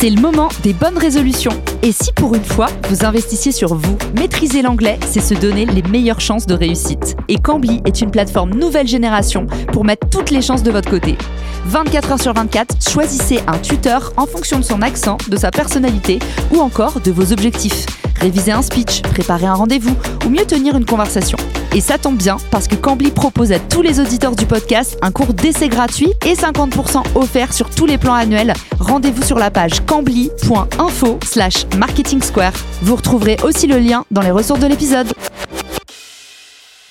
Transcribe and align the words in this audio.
C'est 0.00 0.10
le 0.10 0.22
moment 0.22 0.48
des 0.62 0.74
bonnes 0.74 0.96
résolutions. 0.96 1.60
Et 1.82 1.90
si 1.90 2.12
pour 2.12 2.36
une 2.36 2.44
fois, 2.44 2.68
vous 2.88 3.04
investissiez 3.04 3.50
sur 3.50 3.74
vous, 3.74 3.98
maîtriser 4.16 4.62
l'anglais, 4.62 4.96
c'est 5.04 5.20
se 5.20 5.34
donner 5.34 5.66
les 5.66 5.82
meilleures 5.82 6.20
chances 6.20 6.46
de 6.46 6.54
réussite. 6.54 7.16
Et 7.26 7.36
Cambly 7.36 7.80
est 7.84 8.00
une 8.00 8.12
plateforme 8.12 8.54
nouvelle 8.54 8.86
génération 8.86 9.48
pour 9.72 9.84
mettre 9.84 10.08
toutes 10.08 10.30
les 10.30 10.40
chances 10.40 10.62
de 10.62 10.70
votre 10.70 10.88
côté. 10.88 11.18
24 11.66 12.12
heures 12.12 12.20
sur 12.20 12.32
24, 12.32 12.76
choisissez 12.88 13.40
un 13.48 13.58
tuteur 13.58 14.12
en 14.16 14.26
fonction 14.26 14.60
de 14.60 14.64
son 14.64 14.82
accent, 14.82 15.18
de 15.28 15.36
sa 15.36 15.50
personnalité 15.50 16.20
ou 16.52 16.60
encore 16.60 17.00
de 17.00 17.10
vos 17.10 17.32
objectifs 17.32 17.84
réviser 18.20 18.52
un 18.52 18.62
speech, 18.62 19.02
préparer 19.02 19.46
un 19.46 19.54
rendez-vous 19.54 19.96
ou 20.26 20.28
mieux 20.28 20.44
tenir 20.44 20.76
une 20.76 20.84
conversation. 20.84 21.38
Et 21.74 21.80
ça 21.80 21.98
tombe 21.98 22.16
bien 22.16 22.38
parce 22.50 22.66
que 22.66 22.74
Cambly 22.74 23.10
propose 23.10 23.52
à 23.52 23.58
tous 23.58 23.82
les 23.82 24.00
auditeurs 24.00 24.34
du 24.34 24.46
podcast 24.46 24.98
un 25.02 25.10
cours 25.10 25.34
d'essai 25.34 25.68
gratuit 25.68 26.12
et 26.24 26.34
50% 26.34 27.02
offert 27.14 27.52
sur 27.52 27.68
tous 27.70 27.86
les 27.86 27.98
plans 27.98 28.14
annuels. 28.14 28.54
Rendez-vous 28.80 29.22
sur 29.22 29.38
la 29.38 29.50
page 29.50 29.84
cambly.info 29.86 31.18
slash 31.24 31.66
marketing 31.76 32.22
square. 32.22 32.52
Vous 32.82 32.96
retrouverez 32.96 33.36
aussi 33.42 33.66
le 33.66 33.78
lien 33.78 34.04
dans 34.10 34.22
les 34.22 34.30
ressources 34.30 34.60
de 34.60 34.66
l'épisode. 34.66 35.12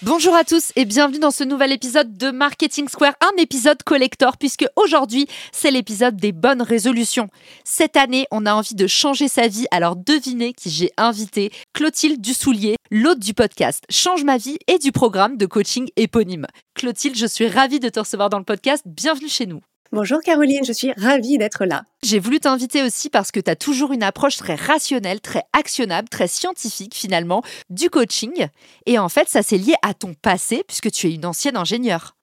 Bonjour 0.04 0.36
à 0.36 0.44
tous 0.44 0.74
et 0.76 0.86
bienvenue 0.86 1.18
dans 1.18 1.32
ce 1.32 1.44
nouvel 1.44 1.72
épisode 1.72 2.20
de 2.20 2.30
Marketing 2.30 2.88
Square, 2.88 3.16
un 3.20 3.42
épisode 3.42 3.82
collector 3.82 4.38
puisque 4.38 4.67
aujourd'hui 4.76 5.26
c'est 5.52 5.72
l'épisode 5.72 6.17
des 6.17 6.31
bonnes 6.31 6.62
résolutions. 6.62 7.30
Cette 7.64 7.98
année 7.98 8.28
on 8.30 8.45
a 8.45 8.54
envie 8.54 8.76
de 8.76 8.86
changer 8.86 9.28
sa 9.28 9.48
vie, 9.48 9.66
alors 9.72 9.95
devinez 9.95 10.54
qui 10.54 10.70
j'ai 10.70 10.92
invité, 10.98 11.52
Clotilde 11.73 12.22
Dussoulier, 12.22 12.76
l'hôte 12.92 13.17
du 13.17 13.34
podcast 13.34 13.86
Change 13.89 14.23
ma 14.23 14.38
vie 14.38 14.59
et 14.67 14.78
du 14.78 14.92
programme 14.92 15.36
de 15.36 15.48
coaching 15.48 15.89
éponyme. 15.95 16.45
Clotilde, 16.76 17.16
je 17.16 17.26
suis 17.26 17.48
ravie 17.48 17.80
de 17.80 17.89
te 17.89 18.00
recevoir 18.00 18.30
dans 18.30 18.38
le 18.38 18.45
podcast, 18.45 18.84
bienvenue 18.86 19.30
chez 19.30 19.48
nous. 19.48 19.61
Bonjour 19.93 20.19
Caroline, 20.19 20.66
je 20.66 20.73
suis 20.73 20.91
ravie 20.97 21.38
d'être 21.38 21.63
là. 21.63 21.83
J'ai 22.03 22.19
voulu 22.19 22.41
t'inviter 22.41 22.83
aussi 22.83 23.09
parce 23.09 23.31
que 23.31 23.39
tu 23.39 23.49
as 23.49 23.55
toujours 23.55 23.93
une 23.93 24.03
approche 24.03 24.35
très 24.35 24.55
rationnelle, 24.55 25.21
très 25.21 25.43
actionnable, 25.53 26.09
très 26.09 26.27
scientifique 26.27 26.93
finalement 26.93 27.41
du 27.69 27.89
coaching. 27.89 28.47
Et 28.85 28.99
en 28.99 29.08
fait, 29.08 29.30
ça 29.30 29.43
c'est 29.43 29.58
lié 29.58 29.75
à 29.83 29.93
ton 29.93 30.13
passé 30.13 30.65
puisque 30.67 30.91
tu 30.91 31.08
es 31.08 31.13
une 31.13 31.25
ancienne 31.25 31.55
ingénieure. 31.55 32.17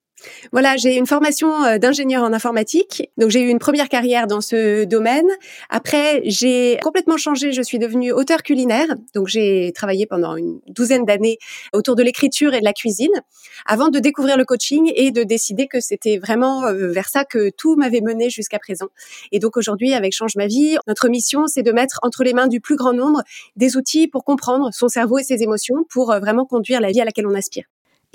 Voilà, 0.52 0.76
j'ai 0.76 0.96
une 0.96 1.06
formation 1.06 1.64
euh, 1.64 1.78
d'ingénieur 1.78 2.22
en 2.22 2.32
informatique. 2.32 3.10
Donc 3.18 3.30
j'ai 3.30 3.40
eu 3.40 3.48
une 3.48 3.58
première 3.58 3.88
carrière 3.88 4.26
dans 4.26 4.40
ce 4.40 4.84
domaine. 4.84 5.26
Après, 5.70 6.22
j'ai 6.24 6.78
complètement 6.82 7.16
changé, 7.16 7.52
je 7.52 7.62
suis 7.62 7.78
devenue 7.78 8.12
auteur 8.12 8.42
culinaire. 8.42 8.86
Donc 9.14 9.28
j'ai 9.28 9.72
travaillé 9.74 10.06
pendant 10.06 10.36
une 10.36 10.60
douzaine 10.68 11.04
d'années 11.04 11.38
autour 11.72 11.96
de 11.96 12.02
l'écriture 12.02 12.54
et 12.54 12.60
de 12.60 12.64
la 12.64 12.72
cuisine 12.72 13.12
avant 13.66 13.88
de 13.88 13.98
découvrir 13.98 14.36
le 14.36 14.44
coaching 14.44 14.92
et 14.94 15.10
de 15.10 15.22
décider 15.22 15.66
que 15.66 15.80
c'était 15.80 16.18
vraiment 16.18 16.64
euh, 16.64 16.88
vers 16.88 17.08
ça 17.08 17.24
que 17.24 17.50
tout 17.50 17.76
m'avait 17.76 18.00
mené 18.00 18.30
jusqu'à 18.30 18.58
présent. 18.58 18.88
Et 19.32 19.38
donc 19.38 19.56
aujourd'hui 19.56 19.94
avec 19.94 20.12
Change 20.12 20.36
ma 20.36 20.46
vie, 20.46 20.76
notre 20.86 21.08
mission 21.08 21.46
c'est 21.46 21.62
de 21.62 21.72
mettre 21.72 21.98
entre 22.02 22.24
les 22.24 22.32
mains 22.32 22.48
du 22.48 22.60
plus 22.60 22.76
grand 22.76 22.92
nombre 22.92 23.22
des 23.56 23.76
outils 23.76 24.08
pour 24.08 24.24
comprendre 24.24 24.70
son 24.72 24.88
cerveau 24.88 25.18
et 25.18 25.24
ses 25.24 25.42
émotions 25.42 25.84
pour 25.88 26.12
euh, 26.12 26.20
vraiment 26.20 26.44
conduire 26.44 26.80
la 26.80 26.90
vie 26.90 27.00
à 27.00 27.04
laquelle 27.04 27.26
on 27.26 27.34
aspire. 27.34 27.64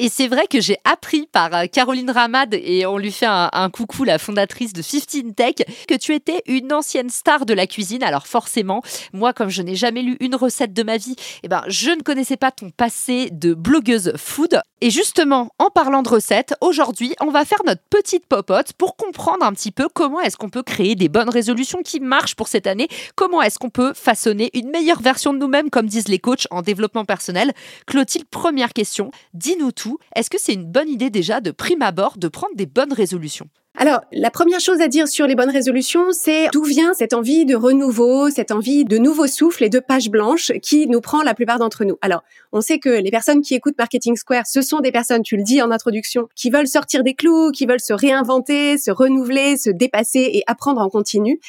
Et 0.02 0.08
c'est 0.08 0.30
vrai 0.30 0.48
que 0.48 0.62
j'ai 0.62 0.78
appris 0.86 1.28
par 1.30 1.54
euh, 1.54 1.66
Caroline 1.66 2.10
Ramad, 2.10 2.54
et 2.54 2.86
on 2.86 2.98
lui 2.98 3.12
fait 3.12 3.28
un, 3.28 3.70
coucou, 3.70 4.06
la 4.06 4.18
fondatrice 4.18 4.72
de 4.72 4.82
15 4.82 5.34
Tech, 5.36 5.56
que 5.90 5.96
tu 5.96 6.16
étais 6.16 6.42
une 6.48 6.72
ancienne 6.72 7.10
star 7.10 7.46
de 7.46 7.54
la 7.54 7.68
cuisine. 7.68 8.02
Alors 8.02 8.26
forcément, 8.26 8.82
moi, 9.12 9.34
comme 9.34 9.50
je 9.50 9.62
n'ai 9.62 9.76
jamais 9.76 10.02
lu 10.02 10.16
une 10.22 10.36
recette 10.36 10.72
de 10.72 10.84
ma 10.84 10.96
vie, 10.96 11.18
eh 11.44 11.50
ben, 11.50 11.64
je 11.68 11.92
ne 11.92 12.02
connaissais 12.02 12.38
pas 12.38 12.52
ton 12.52 12.70
passé 12.70 13.28
de 13.30 13.54
blogueuse 13.54 14.14
food. 14.16 14.62
Et 14.82 14.92
justement, 14.92 15.50
en 15.60 15.70
parlant 15.70 16.04
de 16.04 16.10
recettes, 16.10 16.56
aujourd'hui, 16.62 17.14
on 17.20 17.32
va 17.32 17.44
faire 17.44 17.60
notre 17.66 17.82
petite 17.90 18.26
popote 18.26 18.72
pour 18.74 18.96
comprendre 18.96 19.46
un 19.46 19.52
petit 19.52 19.72
peu 19.72 19.90
comment 19.94 20.22
est-ce 20.22 20.38
qu'on 20.38 20.50
peut 20.50 20.64
créer 20.64 20.96
des 20.96 21.10
bonnes 21.10 21.30
résolutions 21.30 21.82
qui 21.84 22.00
marchent 22.00 22.36
pour 22.36 22.48
cette 22.48 22.66
année, 22.66 22.88
comment 23.16 23.42
est-ce 23.42 23.60
qu'on 23.60 23.70
peut 23.70 23.94
façonner 23.94 24.50
une 24.54 24.70
meilleure 24.70 25.02
version 25.02 25.34
de 25.34 25.38
nous-mêmes, 25.38 25.70
comme 25.70 25.88
disent 25.88 26.08
les 26.08 26.20
coachs 26.20 26.48
en 26.50 26.62
développement 26.62 27.04
personnel. 27.04 27.52
Clotilde, 27.88 28.30
première 28.30 28.72
question, 28.72 29.12
dis-nous 29.34 29.74
tout. 29.74 30.00
Est-ce 30.16 30.30
que 30.30 30.40
c'est 30.40 30.54
une 30.54 30.72
bonne 30.72 30.88
idée 30.88 31.10
déjà 31.10 31.42
de 31.42 31.52
prime 31.52 31.82
abord 31.82 32.18
de 32.18 32.30
prendre 32.30 32.56
des 32.56 32.66
bonnes 32.66 32.94
résolutions? 32.94 33.50
Alors, 33.82 34.02
la 34.12 34.30
première 34.30 34.60
chose 34.60 34.82
à 34.82 34.90
dire 34.90 35.08
sur 35.08 35.26
les 35.26 35.36
bonnes 35.36 35.50
résolutions, 35.50 36.12
c'est 36.12 36.50
d'où 36.52 36.66
vient 36.66 36.94
cette 36.94 37.14
envie 37.14 37.46
de 37.46 37.56
renouveau, 37.56 38.30
cette 38.30 38.52
envie 38.52 38.84
de 38.84 38.98
nouveau 38.98 39.26
souffle 39.26 39.64
et 39.64 39.70
de 39.70 39.80
page 39.80 40.10
blanche 40.10 40.52
qui 40.62 40.86
nous 40.88 41.00
prend 41.00 41.24
la 41.24 41.34
plupart 41.34 41.60
d'entre 41.60 41.86
nous. 41.86 41.96
Alors, 42.02 42.22
on 42.52 42.60
sait 42.60 42.80
que 42.80 42.90
les 42.90 43.10
personnes 43.10 43.40
qui 43.40 43.56
écoutent 43.56 43.78
Marketing 43.78 44.18
Square, 44.18 44.48
ce 44.48 44.62
sont 44.62 44.82
des 44.82 44.92
personnes, 44.92 45.22
tu 45.22 45.38
le 45.38 45.44
dis 45.44 45.62
en 45.62 45.72
introduction, 45.72 46.28
qui 46.36 46.50
veulent 46.50 46.68
sortir 46.68 47.06
des 47.06 47.14
clous, 47.14 47.52
qui 47.52 47.66
veulent 47.66 47.80
se 47.80 47.94
réinventer, 47.94 48.78
se 48.78 48.92
renouveler, 48.92 49.56
se 49.56 49.70
dépasser 49.70 50.30
et 50.34 50.44
apprendre 50.46 50.82
en 50.82 50.90
continu. 50.90 51.40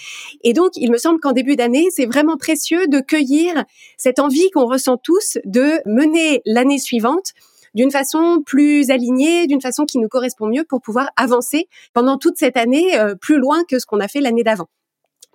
Et 0.45 0.53
donc, 0.53 0.71
il 0.77 0.93
me 0.93 0.99
semble 0.99 1.19
qu'en 1.19 1.33
début 1.33 1.57
d'année, 1.57 1.89
c'est 1.91 2.07
vraiment 2.07 2.37
précieux 2.37 2.87
de 2.87 3.01
cueillir 3.01 3.65
cette 3.97 4.21
envie 4.21 4.53
qu'on 4.53 4.67
ressent 4.67 4.99
tous 4.99 5.39
de 5.45 5.81
mener 5.85 6.43
l'année 6.47 6.79
suivante 6.79 7.33
d'une 7.75 7.91
façon 7.91 8.43
plus 8.45 8.91
alignée, 8.91 9.47
d'une 9.47 9.61
façon 9.61 9.85
qui 9.85 9.99
nous 9.99 10.09
correspond 10.09 10.47
mieux 10.47 10.65
pour 10.69 10.81
pouvoir 10.81 11.11
avancer 11.17 11.69
pendant 11.93 12.19
toute 12.19 12.37
cette 12.37 12.57
année 12.57 12.99
euh, 12.99 13.15
plus 13.15 13.39
loin 13.39 13.63
que 13.69 13.79
ce 13.79 13.87
qu'on 13.87 14.01
a 14.01 14.09
fait 14.09 14.21
l'année 14.21 14.43
d'avant. 14.43 14.69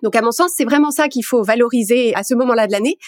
Donc 0.02 0.14
à 0.14 0.22
mon 0.22 0.30
sens, 0.30 0.52
c'est 0.54 0.64
vraiment 0.64 0.90
ça 0.90 1.08
qu'il 1.08 1.24
faut 1.24 1.42
valoriser 1.42 2.14
à 2.14 2.22
ce 2.22 2.34
moment-là 2.34 2.66
de 2.66 2.72
l'année. 2.72 2.98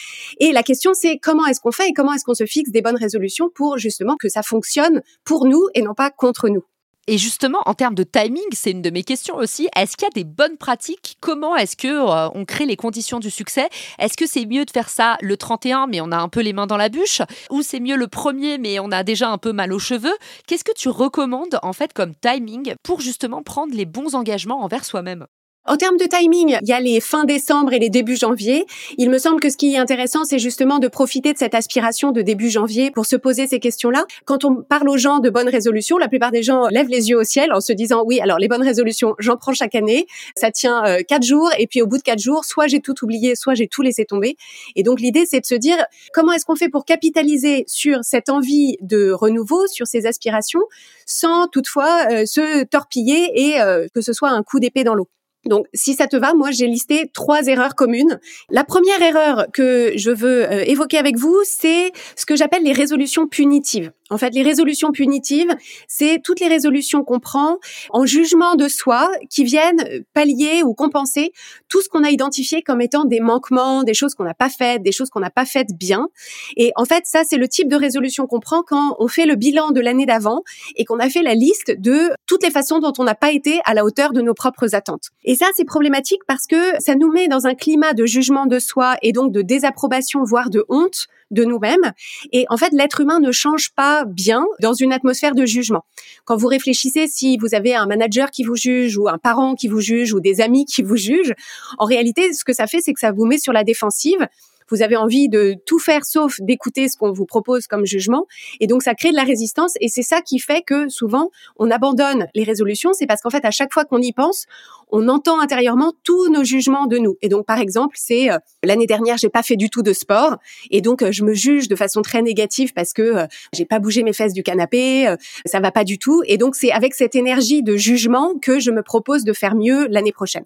Et 0.41 0.53
la 0.53 0.63
question, 0.63 0.93
c'est 0.95 1.19
comment 1.19 1.45
est-ce 1.47 1.61
qu'on 1.61 1.73
fait 1.73 1.89
et 1.89 1.93
comment 1.93 2.15
est-ce 2.15 2.25
qu'on 2.25 2.35
se 2.35 2.47
fixe 2.47 2.71
des 2.71 2.81
bonnes 2.81 2.97
résolutions 2.97 3.51
pour 3.55 3.77
justement 3.79 4.17
que 4.17 4.29
ça 4.29 4.43
fonctionne 4.43 5.03
pour 5.25 5.47
nous 5.47 5.67
et 5.75 5.83
non 5.83 5.95
pas 5.95 6.11
contre 6.11 6.49
nous? 6.49 6.65
Et 7.11 7.17
justement, 7.17 7.63
en 7.65 7.73
termes 7.73 7.95
de 7.95 8.03
timing, 8.03 8.45
c'est 8.53 8.71
une 8.71 8.83
de 8.83 8.91
mes 8.91 9.03
questions 9.03 9.35
aussi. 9.37 9.67
Est-ce 9.75 9.97
qu'il 9.97 10.05
y 10.05 10.11
a 10.11 10.13
des 10.13 10.25
bonnes 10.25 10.59
pratiques? 10.59 11.17
Comment 11.21 11.57
est-ce 11.57 11.75
que 11.75 11.89
euh, 11.89 12.29
on 12.35 12.45
crée 12.45 12.67
les 12.67 12.77
conditions 12.77 13.19
du 13.19 13.31
succès? 13.31 13.71
Est-ce 13.99 14.15
que 14.15 14.27
c'est 14.27 14.45
mieux 14.45 14.67
de 14.67 14.71
faire 14.71 14.91
ça 14.91 15.17
le 15.23 15.39
31, 15.39 15.87
mais 15.87 16.03
on 16.03 16.13
a 16.13 16.19
un 16.19 16.29
peu 16.29 16.41
les 16.43 16.53
mains 16.53 16.67
dans 16.67 16.77
la 16.77 16.91
bûche? 16.91 17.23
Ou 17.49 17.63
c'est 17.63 17.81
mieux 17.81 17.97
le 17.97 18.09
premier, 18.09 18.59
mais 18.59 18.79
on 18.79 18.93
a 18.93 19.05
déjà 19.05 19.31
un 19.31 19.39
peu 19.39 19.55
mal 19.55 19.73
aux 19.73 19.79
cheveux? 19.79 20.19
Qu'est-ce 20.47 20.65
que 20.65 20.75
tu 20.77 20.91
recommandes 20.91 21.59
en 21.63 21.73
fait 21.73 21.95
comme 21.95 22.15
timing 22.15 22.75
pour 22.83 23.01
justement 23.01 23.43
prendre 23.43 23.75
les 23.75 23.87
bons 23.87 24.15
engagements 24.15 24.63
envers 24.63 24.85
soi-même? 24.85 25.27
En 25.69 25.77
termes 25.77 25.99
de 25.99 26.07
timing, 26.07 26.57
il 26.63 26.69
y 26.69 26.73
a 26.73 26.81
les 26.81 27.01
fins 27.01 27.25
décembre 27.25 27.73
et 27.73 27.79
les 27.79 27.91
débuts 27.91 28.17
janvier. 28.17 28.65
Il 28.97 29.11
me 29.11 29.19
semble 29.19 29.39
que 29.39 29.51
ce 29.51 29.57
qui 29.57 29.75
est 29.75 29.79
intéressant, 29.79 30.25
c'est 30.25 30.39
justement 30.39 30.79
de 30.79 30.89
profiter 30.89 31.33
de 31.33 31.39
cette 31.39 31.55
aspiration 31.55 32.11
de 32.11 32.23
début 32.23 32.49
janvier 32.49 32.91
pour 32.91 33.05
se 33.05 33.17
poser 33.17 33.47
ces 33.47 33.61
questions-là. 33.61 34.07
Quand 34.25 34.45
on 34.45 34.63
parle 34.63 34.89
aux 34.89 34.97
gens 34.97 35.19
de 35.19 35.29
bonnes 35.29 35.49
résolutions, 35.49 35.99
la 35.99 36.09
plupart 36.09 36.31
des 36.31 36.43
gens 36.43 36.69
lèvent 36.69 36.89
les 36.89 37.11
yeux 37.11 37.19
au 37.19 37.25
ciel 37.25 37.53
en 37.53 37.61
se 37.61 37.73
disant 37.73 38.03
oui, 38.05 38.19
alors 38.21 38.39
les 38.39 38.49
bonnes 38.49 38.63
résolutions, 38.63 39.15
j'en 39.19 39.37
prends 39.37 39.53
chaque 39.53 39.75
année. 39.75 40.07
Ça 40.37 40.51
tient 40.51 40.85
euh, 40.87 41.01
quatre 41.07 41.25
jours 41.25 41.51
et 41.59 41.67
puis 41.67 41.83
au 41.83 41.87
bout 41.87 41.99
de 41.99 42.03
quatre 42.03 42.21
jours, 42.21 42.45
soit 42.45 42.67
j'ai 42.67 42.81
tout 42.81 42.95
oublié, 43.05 43.35
soit 43.35 43.55
j'ai 43.55 43.69
tout 43.69 43.83
laissé 43.83 44.07
tomber. 44.07 44.37
Et 44.75 44.83
donc 44.83 45.01
l'idée, 45.01 45.27
c'est 45.27 45.41
de 45.41 45.47
se 45.47 45.55
dire 45.55 45.77
comment 46.15 46.33
est-ce 46.33 46.47
qu'on 46.47 46.57
fait 46.57 46.71
pour 46.71 46.87
capitaliser 46.87 47.65
sur 47.67 47.99
cette 48.03 48.31
envie 48.31 48.77
de 48.81 49.11
renouveau, 49.11 49.67
sur 49.67 49.87
ces 49.87 50.07
aspirations, 50.07 50.63
sans 51.05 51.47
toutefois 51.49 52.07
euh, 52.11 52.25
se 52.25 52.65
torpiller 52.65 53.29
et 53.35 53.61
euh, 53.61 53.87
que 53.95 54.01
ce 54.01 54.15
soit 54.15 54.31
un 54.31 54.43
coup 54.43 54.61
d'épée 54.61 54.85
dans 54.85 54.95
l'eau? 54.95 55.09
Donc, 55.45 55.67
si 55.73 55.95
ça 55.95 56.07
te 56.07 56.17
va, 56.17 56.35
moi, 56.35 56.51
j'ai 56.51 56.67
listé 56.67 57.11
trois 57.15 57.47
erreurs 57.47 57.75
communes. 57.75 58.19
La 58.51 58.65
première 58.65 59.01
erreur 59.01 59.47
que 59.53 59.93
je 59.97 60.11
veux 60.11 60.51
euh, 60.51 60.65
évoquer 60.67 60.99
avec 60.99 61.17
vous, 61.17 61.39
c'est 61.45 61.93
ce 62.17 62.27
que 62.27 62.37
j'appelle 62.37 62.65
les 62.65 62.73
résolutions 62.73 63.27
punitives. 63.27 63.93
En 64.11 64.19
fait, 64.19 64.31
les 64.31 64.43
résolutions 64.43 64.93
punitives, 64.93 65.55
c'est 65.87 66.21
toutes 66.23 66.41
les 66.41 66.49
résolutions 66.49 67.05
qu'on 67.05 67.21
prend 67.21 67.59
en 67.91 68.07
jugement 68.07 68.55
de 68.55 68.69
soi 68.69 69.11
qui 69.31 69.45
viennent 69.45 70.05
pallier 70.15 70.63
ou 70.65 70.75
compenser 70.75 71.33
tout 71.69 71.83
ce 71.83 71.89
qu'on 71.89 72.05
a 72.05 72.11
identifié 72.11 72.63
comme 72.63 72.81
étant 72.81 73.05
des 73.05 73.21
manquements, 73.21 73.83
des 73.83 73.95
choses 73.95 74.15
qu'on 74.15 74.25
n'a 74.25 74.35
pas 74.35 74.49
faites, 74.49 74.83
des 74.83 74.93
choses 74.93 75.11
qu'on 75.11 75.21
n'a 75.21 75.31
pas 75.31 75.45
faites 75.45 75.77
bien. 75.79 76.09
Et 76.57 76.73
en 76.77 76.85
fait, 76.85 77.05
ça, 77.07 77.23
c'est 77.25 77.37
le 77.37 77.49
type 77.49 77.69
de 77.69 77.77
résolution 77.77 78.27
qu'on 78.27 78.41
prend 78.41 78.63
quand 78.63 78.97
on 78.99 79.09
fait 79.09 79.27
le 79.27 79.35
bilan 79.35 79.71
de 79.71 79.81
l'année 79.81 80.07
d'avant 80.07 80.43
et 80.77 80.85
qu'on 80.85 80.99
a 80.99 81.11
fait 81.11 81.23
la 81.23 81.35
liste 81.35 81.79
de 81.79 82.11
toutes 82.27 82.43
les 82.43 82.51
façons 82.51 82.79
dont 82.79 82.93
on 82.99 83.05
n'a 83.05 83.15
pas 83.15 83.33
été 83.33 83.61
à 83.65 83.75
la 83.75 83.85
hauteur 83.85 84.13
de 84.13 84.23
nos 84.23 84.35
propres 84.35 84.75
attentes. 84.75 85.11
Et 85.25 85.35
ça, 85.35 85.47
c'est 85.55 85.65
problématique 85.65 86.23
parce 86.27 86.47
que 86.47 86.57
ça 86.81 86.95
nous 86.95 87.11
met 87.11 87.29
dans 87.29 87.47
un 87.47 87.55
climat 87.55 87.93
de 87.93 88.07
jugement 88.07 88.47
de 88.47 88.59
soi 88.59 88.97
et 89.03 89.13
donc 89.13 89.33
de 89.33 89.43
désapprobation, 89.43 90.23
voire 90.25 90.51
de 90.51 90.65
honte 90.69 91.09
de 91.31 91.45
nous-mêmes. 91.45 91.93
Et 92.33 92.47
en 92.49 92.57
fait, 92.57 92.71
l'être 92.73 93.01
humain 93.01 93.21
ne 93.21 93.33
change 93.33 93.71
pas 93.75 94.05
bien 94.05 94.45
dans 94.61 94.75
une 94.75 94.93
atmosphère 94.93 95.35
de 95.35 95.45
jugement. 95.47 95.85
Quand 96.25 96.37
vous 96.37 96.47
réfléchissez, 96.47 97.07
si 97.09 97.37
vous 97.39 97.55
avez 97.55 97.75
un 97.75 97.87
manager 97.87 98.31
qui 98.31 98.45
vous 98.45 98.57
juge 98.57 98.97
ou 98.97 99.09
un 99.09 99.19
parent 99.19 99.55
qui 99.55 99.69
vous 99.69 99.81
juge 99.81 100.13
ou 100.13 100.21
des 100.21 100.41
amis 100.41 100.65
qui 100.65 100.83
vous 100.83 100.97
jugent, 100.97 101.35
en 101.79 101.85
réalité, 101.85 102.33
ce 102.33 102.45
que 102.45 102.53
ça 102.53 102.67
fait, 102.67 102.81
c'est 102.81 102.93
que 102.93 103.01
ça 103.01 103.13
vous 103.13 103.27
met 103.27 103.39
sur 103.39 103.53
la 103.53 103.65
défensive 103.65 104.27
vous 104.71 104.83
avez 104.83 104.97
envie 104.97 105.29
de 105.29 105.57
tout 105.67 105.79
faire 105.79 106.05
sauf 106.05 106.37
d'écouter 106.41 106.89
ce 106.89 106.97
qu'on 106.97 107.13
vous 107.13 107.27
propose 107.27 107.67
comme 107.67 107.87
jugement. 107.87 108.27
Et 108.61 108.67
donc, 108.67 108.83
ça 108.83 108.95
crée 108.95 109.11
de 109.11 109.17
la 109.17 109.25
résistance. 109.25 109.75
Et 109.81 109.89
c'est 109.89 110.03
ça 110.03 110.21
qui 110.21 110.39
fait 110.39 110.63
que 110.63 110.89
souvent, 110.89 111.31
on 111.57 111.71
abandonne 111.71 112.27
les 112.35 112.45
résolutions. 112.45 112.93
C'est 112.93 113.07
parce 113.07 113.23
qu'en 113.23 113.31
fait, 113.31 113.45
à 113.45 113.51
chaque 113.51 113.73
fois 113.73 113.85
qu'on 113.85 114.01
y 114.01 114.13
pense, 114.13 114.47
on 114.91 115.09
entend 115.09 115.41
intérieurement 115.41 115.93
tous 116.05 116.29
nos 116.29 116.45
jugements 116.45 116.87
de 116.87 116.99
nous. 116.99 117.17
Et 117.23 117.29
donc, 117.29 117.47
par 117.47 117.59
exemple, 117.59 117.97
c'est 117.99 118.31
euh, 118.31 118.39
l'année 118.63 118.87
dernière, 118.87 119.17
j'ai 119.19 119.29
pas 119.29 119.43
fait 119.43 119.57
du 119.57 119.71
tout 119.71 119.83
de 119.83 119.93
sport, 119.93 120.37
et 120.71 120.81
donc 120.81 121.03
euh, 121.03 121.13
je 121.13 121.25
me 121.25 121.35
juge 121.35 121.69
de 121.69 121.77
façon 121.77 122.03
très 122.03 122.23
négative 122.23 122.73
parce 122.73 122.93
que 122.93 123.03
euh, 123.03 123.27
j'ai 123.53 123.65
pas 123.65 123.79
bougé 123.79 124.03
mes 124.03 124.13
fesses 124.13 124.33
du 124.33 124.43
canapé, 124.43 125.15
ça 125.45 125.61
va 125.61 125.71
pas 125.71 125.85
du 125.85 125.99
tout. 125.99 126.23
Et 126.27 126.37
donc, 126.37 126.55
c'est 126.57 126.73
avec 126.73 126.95
cette 126.95 127.15
énergie 127.15 127.63
de 127.63 127.77
jugement 127.77 128.35
que 128.41 128.61
je 128.61 128.71
me 128.71 128.83
propose 128.83 129.25
de 129.25 129.33
faire 129.33 129.55
mieux 129.55 129.87
l'année 129.89 130.13
prochaine. 130.13 130.45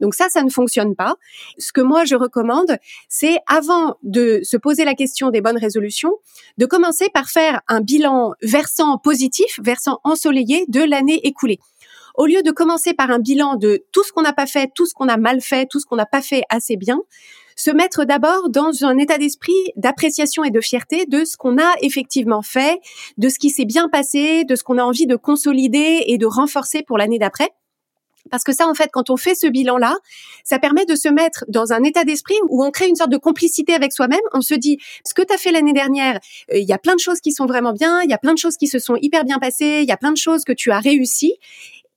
Donc 0.00 0.14
ça, 0.14 0.28
ça 0.28 0.42
ne 0.42 0.50
fonctionne 0.50 0.94
pas. 0.94 1.14
Ce 1.58 1.72
que 1.72 1.80
moi 1.80 2.04
je 2.04 2.14
recommande, 2.14 2.76
c'est 3.08 3.38
avant 3.46 3.96
de 4.02 4.40
se 4.42 4.56
poser 4.56 4.84
la 4.84 4.94
question 4.94 5.30
des 5.30 5.40
bonnes 5.40 5.58
résolutions, 5.58 6.14
de 6.58 6.66
commencer 6.66 7.08
par 7.12 7.28
faire 7.28 7.60
un 7.68 7.80
bilan 7.80 8.32
versant 8.42 8.98
positif, 8.98 9.58
versant 9.62 10.00
ensoleillé 10.04 10.64
de 10.68 10.82
l'année 10.82 11.26
écoulée. 11.26 11.58
Au 12.16 12.26
lieu 12.26 12.42
de 12.42 12.50
commencer 12.50 12.92
par 12.92 13.10
un 13.10 13.18
bilan 13.18 13.56
de 13.56 13.84
tout 13.92 14.04
ce 14.04 14.12
qu'on 14.12 14.22
n'a 14.22 14.32
pas 14.32 14.46
fait, 14.46 14.70
tout 14.74 14.86
ce 14.86 14.94
qu'on 14.94 15.08
a 15.08 15.16
mal 15.16 15.40
fait, 15.40 15.66
tout 15.66 15.80
ce 15.80 15.86
qu'on 15.86 15.96
n'a 15.96 16.06
pas 16.06 16.22
fait 16.22 16.42
assez 16.50 16.76
bien, 16.76 17.00
se 17.56 17.70
mettre 17.70 18.04
d'abord 18.04 18.48
dans 18.48 18.84
un 18.84 18.96
état 18.96 19.18
d'esprit 19.18 19.52
d'appréciation 19.76 20.44
et 20.44 20.50
de 20.50 20.60
fierté 20.60 21.04
de 21.06 21.24
ce 21.24 21.36
qu'on 21.36 21.58
a 21.58 21.74
effectivement 21.82 22.42
fait, 22.42 22.80
de 23.18 23.28
ce 23.28 23.38
qui 23.38 23.50
s'est 23.50 23.66
bien 23.66 23.88
passé, 23.88 24.44
de 24.44 24.56
ce 24.56 24.64
qu'on 24.64 24.78
a 24.78 24.82
envie 24.82 25.06
de 25.06 25.16
consolider 25.16 26.04
et 26.06 26.16
de 26.18 26.26
renforcer 26.26 26.82
pour 26.82 26.96
l'année 26.96 27.18
d'après. 27.18 27.50
Parce 28.30 28.44
que 28.44 28.52
ça, 28.52 28.68
en 28.68 28.74
fait, 28.74 28.90
quand 28.92 29.10
on 29.10 29.16
fait 29.16 29.34
ce 29.34 29.46
bilan-là, 29.46 29.96
ça 30.44 30.58
permet 30.58 30.84
de 30.84 30.94
se 30.94 31.08
mettre 31.08 31.44
dans 31.48 31.72
un 31.72 31.82
état 31.82 32.04
d'esprit 32.04 32.36
où 32.48 32.64
on 32.64 32.70
crée 32.70 32.88
une 32.88 32.96
sorte 32.96 33.10
de 33.10 33.16
complicité 33.16 33.74
avec 33.74 33.92
soi-même. 33.92 34.20
On 34.32 34.40
se 34.40 34.54
dit, 34.54 34.78
ce 35.04 35.14
que 35.14 35.22
tu 35.22 35.32
as 35.32 35.38
fait 35.38 35.52
l'année 35.52 35.72
dernière, 35.72 36.18
euh, 36.52 36.58
il 36.58 36.68
y 36.68 36.72
a 36.72 36.78
plein 36.78 36.94
de 36.94 37.00
choses 37.00 37.20
qui 37.20 37.32
sont 37.32 37.46
vraiment 37.46 37.72
bien, 37.72 38.02
il 38.02 38.10
y 38.10 38.14
a 38.14 38.18
plein 38.18 38.32
de 38.32 38.38
choses 38.38 38.56
qui 38.56 38.66
se 38.66 38.78
sont 38.78 38.96
hyper 38.96 39.24
bien 39.24 39.38
passées, 39.38 39.80
il 39.82 39.88
y 39.88 39.92
a 39.92 39.96
plein 39.96 40.12
de 40.12 40.18
choses 40.18 40.44
que 40.44 40.52
tu 40.52 40.70
as 40.70 40.80
réussi. 40.80 41.34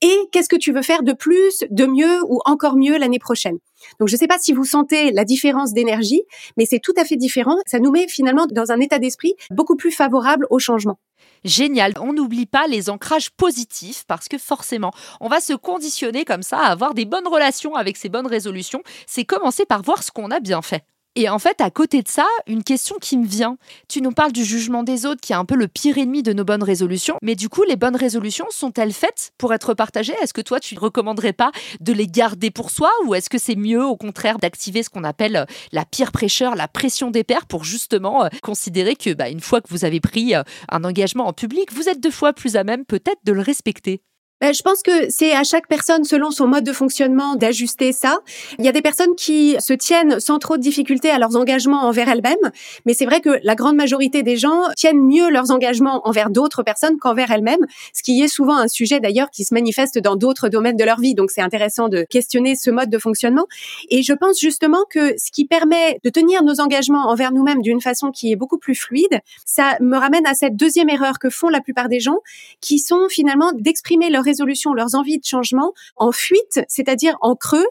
Et 0.06 0.28
qu'est-ce 0.34 0.50
que 0.50 0.58
tu 0.58 0.74
veux 0.74 0.82
faire 0.82 1.02
de 1.02 1.14
plus, 1.14 1.64
de 1.70 1.86
mieux 1.86 2.20
ou 2.28 2.42
encore 2.44 2.76
mieux 2.76 2.98
l'année 2.98 3.20
prochaine? 3.20 3.58
Donc, 4.00 4.10
je 4.10 4.16
ne 4.16 4.20
sais 4.20 4.28
pas 4.28 4.38
si 4.38 4.52
vous 4.52 4.66
sentez 4.66 5.12
la 5.12 5.24
différence 5.24 5.72
d'énergie, 5.72 6.24
mais 6.58 6.66
c'est 6.66 6.80
tout 6.80 6.92
à 6.98 7.06
fait 7.06 7.16
différent. 7.16 7.56
Ça 7.66 7.80
nous 7.80 7.90
met 7.90 8.10
finalement 8.10 8.46
dans 8.52 8.74
un 8.74 8.82
état 8.82 9.00
d'esprit 9.00 9.34
beaucoup 9.50 9.78
plus 9.78 9.92
favorable 9.92 10.46
au 10.50 10.60
changement. 10.60 11.00
Génial. 11.46 11.94
On 12.02 12.12
n'oublie 12.12 12.46
pas 12.46 12.68
les 12.68 12.90
ancrages 12.90 13.30
positifs 13.32 14.04
parce 14.06 14.28
que 14.28 14.38
forcément, 14.38 14.92
on 15.22 15.30
va 15.30 15.40
se 15.40 15.54
conditionner 15.54 16.26
comme 16.26 16.44
ça 16.44 16.60
à 16.60 16.72
avoir 16.72 16.94
des 16.94 17.06
bonnes 17.06 17.28
relations 17.28 17.76
avec 17.76 17.96
ces 17.96 18.10
bonnes 18.10 18.28
résolutions. 18.28 18.84
C'est 19.08 19.24
commencer 19.24 19.66
par 19.66 19.84
voir 19.84 20.04
ce 20.04 20.12
qu'on 20.12 20.32
a 20.32 20.42
bien 20.42 20.62
fait. 20.62 20.84
Et 21.16 21.30
en 21.30 21.38
fait, 21.38 21.62
à 21.62 21.70
côté 21.70 22.02
de 22.02 22.08
ça, 22.08 22.26
une 22.48 22.64
question 22.64 22.96
qui 23.00 23.18
me 23.18 23.28
vient. 23.28 23.58
Tu 23.88 24.02
nous 24.02 24.12
parles 24.12 24.32
du 24.32 24.44
jugement 24.44 24.82
des 24.82 25.06
autres, 25.06 25.22
qui 25.22 25.32
est 25.32 25.36
un 25.36 25.46
peu 25.46 25.56
le 25.56 25.68
pire 25.68 26.00
ennemi 26.00 26.24
de 26.24 26.34
nos 26.34 26.44
bonnes 26.44 26.64
résolutions. 26.64 27.18
Mais 27.22 27.36
du 27.36 27.50
coup, 27.50 27.62
les 27.64 27.76
bonnes 27.76 27.96
résolutions 27.96 28.48
sont-elles 28.50 28.94
faites 28.94 29.32
pour 29.38 29.54
être 29.54 29.76
partagées? 29.76 30.16
Est-ce 30.24 30.34
que 30.34 30.42
toi, 30.42 30.60
tu 30.60 30.74
ne 30.74 30.80
recommanderais 30.80 31.34
pas 31.34 31.52
de 31.82 31.94
les 31.94 32.08
garder 32.08 32.50
pour 32.50 32.72
soi? 32.72 32.90
Ou 33.06 33.14
est-ce 33.14 33.30
que 33.30 33.38
c'est 33.38 33.56
mieux, 33.56 33.86
au 33.86 33.96
contraire, 33.96 34.40
d'activer 34.40 34.82
ce 34.82 34.90
qu'on 34.90 35.04
appelle 35.04 35.36
euh, 35.36 35.46
la 35.72 35.86
pire 35.86 36.12
prêcheur, 36.12 36.56
la 36.56 36.68
pression 36.68 37.12
des 37.12 37.24
pairs, 37.24 37.46
pour 37.46 37.64
justement 37.64 38.26
euh, 38.26 38.30
considérer 38.42 38.96
que, 38.96 39.14
bah, 39.14 39.30
une 39.30 39.40
fois 39.40 39.62
que 39.62 39.70
vous 39.70 39.86
avez 39.86 40.00
pris 40.00 40.34
euh, 40.34 40.42
un 40.70 40.84
engagement 40.84 41.28
en 41.28 41.34
public, 41.34 41.72
vous 41.72 41.90
êtes 41.90 42.02
deux 42.02 42.12
fois 42.12 42.34
plus 42.34 42.56
à 42.56 42.64
même 42.64 42.86
peut-être 42.86 43.20
de 43.24 43.34
le 43.34 43.42
respecter? 43.42 44.02
Ben, 44.44 44.54
je 44.54 44.62
pense 44.62 44.84
que 44.84 45.10
c'est 45.10 45.32
à 45.32 45.46
chaque 45.46 45.70
personne, 45.70 46.04
selon 46.04 46.30
son 46.30 46.48
mode 46.48 46.66
de 46.66 46.74
fonctionnement, 46.74 47.38
d'ajuster 47.38 47.94
ça. 47.94 48.20
Il 48.60 48.66
y 48.66 48.68
a 48.68 48.74
des 48.74 48.82
personnes 48.82 49.16
qui 49.16 49.56
se 49.60 49.72
tiennent 49.72 50.20
sans 50.20 50.38
trop 50.38 50.58
de 50.58 50.62
difficultés 50.62 51.10
à 51.10 51.18
leurs 51.18 51.38
engagements 51.38 51.84
envers 51.86 52.10
elles-mêmes, 52.10 52.52
mais 52.86 52.94
c'est 52.94 53.06
vrai 53.06 53.22
que 53.22 53.40
la 53.44 53.56
grande 53.56 53.78
majorité 53.78 54.22
des 54.22 54.36
gens 54.36 54.64
tiennent 54.76 55.00
mieux 55.00 55.30
leurs 55.30 55.52
engagements 55.52 56.06
envers 56.06 56.30
d'autres 56.30 56.62
personnes 56.62 56.98
qu'envers 56.98 57.32
elles-mêmes, 57.32 57.66
ce 57.94 58.04
qui 58.04 58.22
est 58.22 58.28
souvent 58.28 58.58
un 58.58 58.68
sujet 58.68 59.00
d'ailleurs 59.00 59.30
qui 59.30 59.46
se 59.46 59.54
manifeste 59.54 59.98
dans 59.98 60.18
d'autres 60.18 60.50
domaines 60.50 60.76
de 60.76 60.84
leur 60.84 61.00
vie. 61.00 61.16
Donc 61.16 61.32
c'est 61.32 61.40
intéressant 61.40 61.88
de 61.88 62.06
questionner 62.10 62.58
ce 62.58 62.70
mode 62.70 62.90
de 62.90 62.98
fonctionnement. 62.98 63.46
Et 63.90 64.04
je 64.04 64.12
pense 64.12 64.42
justement 64.42 64.84
que 64.90 65.14
ce 65.18 65.32
qui 65.32 65.46
permet 65.46 66.02
de 66.04 66.10
tenir 66.10 66.44
nos 66.44 66.60
engagements 66.60 67.08
envers 67.08 67.32
nous-mêmes 67.32 67.62
d'une 67.62 67.80
façon 67.80 68.12
qui 68.12 68.34
est 68.34 68.36
beaucoup 68.36 68.58
plus 68.58 68.76
fluide, 68.76 69.22
ça 69.46 69.78
me 69.80 69.96
ramène 69.96 70.28
à 70.28 70.34
cette 70.34 70.58
deuxième 70.58 70.90
erreur 70.90 71.18
que 71.18 71.30
font 71.30 71.48
la 71.48 71.62
plupart 71.62 71.88
des 71.88 72.02
gens, 72.02 72.18
qui 72.60 72.80
sont 72.80 73.08
finalement 73.08 73.54
d'exprimer 73.54 74.10
leur 74.10 74.28
résolutions, 74.34 74.74
leurs 74.74 74.96
envies 74.96 75.20
de 75.20 75.26
changement 75.26 75.74
en 75.96 76.12
fuite, 76.12 76.62
c'est-à-dire 76.68 77.16
en 77.22 77.36
creux. 77.36 77.68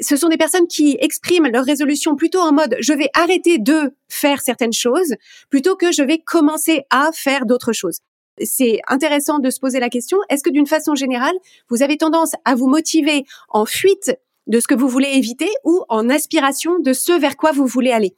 Ce 0.00 0.16
sont 0.16 0.28
des 0.28 0.36
personnes 0.36 0.66
qui 0.66 0.96
expriment 1.00 1.48
leurs 1.48 1.64
résolutions 1.64 2.16
plutôt 2.16 2.40
en 2.40 2.52
mode 2.52 2.76
je 2.80 2.92
vais 2.92 3.10
arrêter 3.14 3.58
de 3.58 3.94
faire 4.08 4.40
certaines 4.40 4.72
choses 4.72 5.14
plutôt 5.50 5.74
que 5.74 5.90
je 5.90 6.02
vais 6.02 6.18
commencer 6.18 6.82
à 6.90 7.10
faire 7.12 7.46
d'autres 7.46 7.72
choses. 7.72 7.98
C'est 8.42 8.80
intéressant 8.88 9.38
de 9.38 9.50
se 9.50 9.58
poser 9.58 9.80
la 9.80 9.88
question, 9.88 10.18
est-ce 10.28 10.42
que 10.42 10.50
d'une 10.50 10.66
façon 10.66 10.94
générale, 10.94 11.34
vous 11.70 11.82
avez 11.82 11.96
tendance 11.96 12.32
à 12.44 12.54
vous 12.54 12.68
motiver 12.68 13.24
en 13.48 13.64
fuite 13.64 14.14
de 14.46 14.60
ce 14.60 14.68
que 14.68 14.74
vous 14.74 14.88
voulez 14.88 15.10
éviter 15.14 15.48
ou 15.64 15.82
en 15.88 16.08
aspiration 16.10 16.78
de 16.78 16.92
ce 16.92 17.18
vers 17.18 17.36
quoi 17.36 17.52
vous 17.52 17.66
voulez 17.66 17.92
aller? 17.92 18.14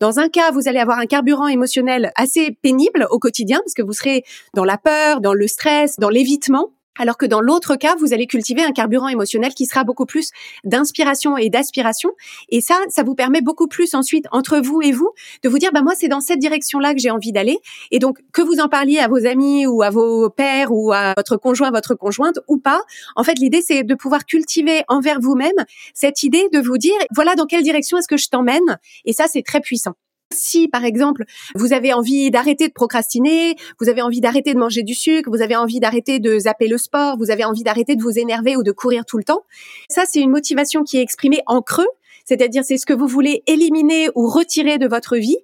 Dans 0.00 0.20
un 0.20 0.28
cas, 0.28 0.52
vous 0.52 0.68
allez 0.68 0.78
avoir 0.78 0.98
un 0.98 1.06
carburant 1.06 1.48
émotionnel 1.48 2.12
assez 2.14 2.52
pénible 2.62 3.06
au 3.10 3.18
quotidien 3.18 3.58
parce 3.58 3.74
que 3.74 3.82
vous 3.82 3.92
serez 3.92 4.24
dans 4.54 4.64
la 4.64 4.78
peur, 4.78 5.20
dans 5.20 5.34
le 5.34 5.46
stress, 5.48 5.96
dans 5.98 6.08
l'évitement 6.08 6.70
alors 6.98 7.16
que 7.16 7.26
dans 7.26 7.40
l'autre 7.40 7.76
cas, 7.76 7.94
vous 7.98 8.12
allez 8.12 8.26
cultiver 8.26 8.62
un 8.62 8.72
carburant 8.72 9.08
émotionnel 9.08 9.54
qui 9.54 9.66
sera 9.66 9.84
beaucoup 9.84 10.06
plus 10.06 10.30
d'inspiration 10.64 11.36
et 11.36 11.50
d'aspiration. 11.50 12.10
Et 12.48 12.60
ça, 12.60 12.74
ça 12.88 13.02
vous 13.02 13.14
permet 13.14 13.40
beaucoup 13.40 13.68
plus 13.68 13.94
ensuite, 13.94 14.26
entre 14.32 14.58
vous 14.58 14.82
et 14.82 14.92
vous, 14.92 15.10
de 15.42 15.48
vous 15.48 15.58
dire, 15.58 15.70
bah 15.72 15.82
moi, 15.82 15.94
c'est 15.96 16.08
dans 16.08 16.20
cette 16.20 16.38
direction-là 16.38 16.94
que 16.94 17.00
j'ai 17.00 17.10
envie 17.10 17.32
d'aller. 17.32 17.58
Et 17.90 17.98
donc, 17.98 18.18
que 18.32 18.42
vous 18.42 18.60
en 18.60 18.68
parliez 18.68 18.98
à 18.98 19.08
vos 19.08 19.26
amis 19.26 19.66
ou 19.66 19.82
à 19.82 19.90
vos 19.90 20.30
pères 20.30 20.72
ou 20.72 20.92
à 20.92 21.14
votre 21.16 21.36
conjoint, 21.36 21.70
votre 21.70 21.94
conjointe 21.94 22.38
ou 22.48 22.58
pas, 22.58 22.82
en 23.16 23.24
fait, 23.24 23.38
l'idée, 23.38 23.62
c'est 23.62 23.82
de 23.82 23.94
pouvoir 23.94 24.26
cultiver 24.26 24.82
envers 24.88 25.20
vous-même 25.20 25.52
cette 25.94 26.22
idée 26.22 26.48
de 26.52 26.60
vous 26.60 26.78
dire, 26.78 26.94
voilà 27.14 27.34
dans 27.34 27.46
quelle 27.46 27.62
direction 27.62 27.98
est-ce 27.98 28.08
que 28.08 28.16
je 28.16 28.28
t'emmène. 28.28 28.78
Et 29.04 29.12
ça, 29.12 29.26
c'est 29.28 29.42
très 29.42 29.60
puissant. 29.60 29.94
Si, 30.34 30.68
par 30.68 30.84
exemple, 30.84 31.24
vous 31.54 31.72
avez 31.72 31.94
envie 31.94 32.30
d'arrêter 32.30 32.68
de 32.68 32.72
procrastiner, 32.72 33.56
vous 33.80 33.88
avez 33.88 34.02
envie 34.02 34.20
d'arrêter 34.20 34.52
de 34.52 34.58
manger 34.58 34.82
du 34.82 34.94
sucre, 34.94 35.30
vous 35.30 35.40
avez 35.40 35.56
envie 35.56 35.80
d'arrêter 35.80 36.18
de 36.18 36.38
zapper 36.38 36.68
le 36.68 36.76
sport, 36.76 37.16
vous 37.16 37.30
avez 37.30 37.44
envie 37.44 37.62
d'arrêter 37.62 37.96
de 37.96 38.02
vous 38.02 38.18
énerver 38.18 38.54
ou 38.56 38.62
de 38.62 38.72
courir 38.72 39.06
tout 39.06 39.16
le 39.16 39.24
temps, 39.24 39.44
ça, 39.88 40.04
c'est 40.06 40.20
une 40.20 40.30
motivation 40.30 40.84
qui 40.84 40.98
est 40.98 41.02
exprimée 41.02 41.40
en 41.46 41.62
creux, 41.62 41.88
c'est-à-dire 42.26 42.62
c'est 42.62 42.76
ce 42.76 42.84
que 42.84 42.92
vous 42.92 43.06
voulez 43.06 43.42
éliminer 43.46 44.10
ou 44.14 44.28
retirer 44.28 44.76
de 44.76 44.86
votre 44.86 45.16
vie, 45.16 45.38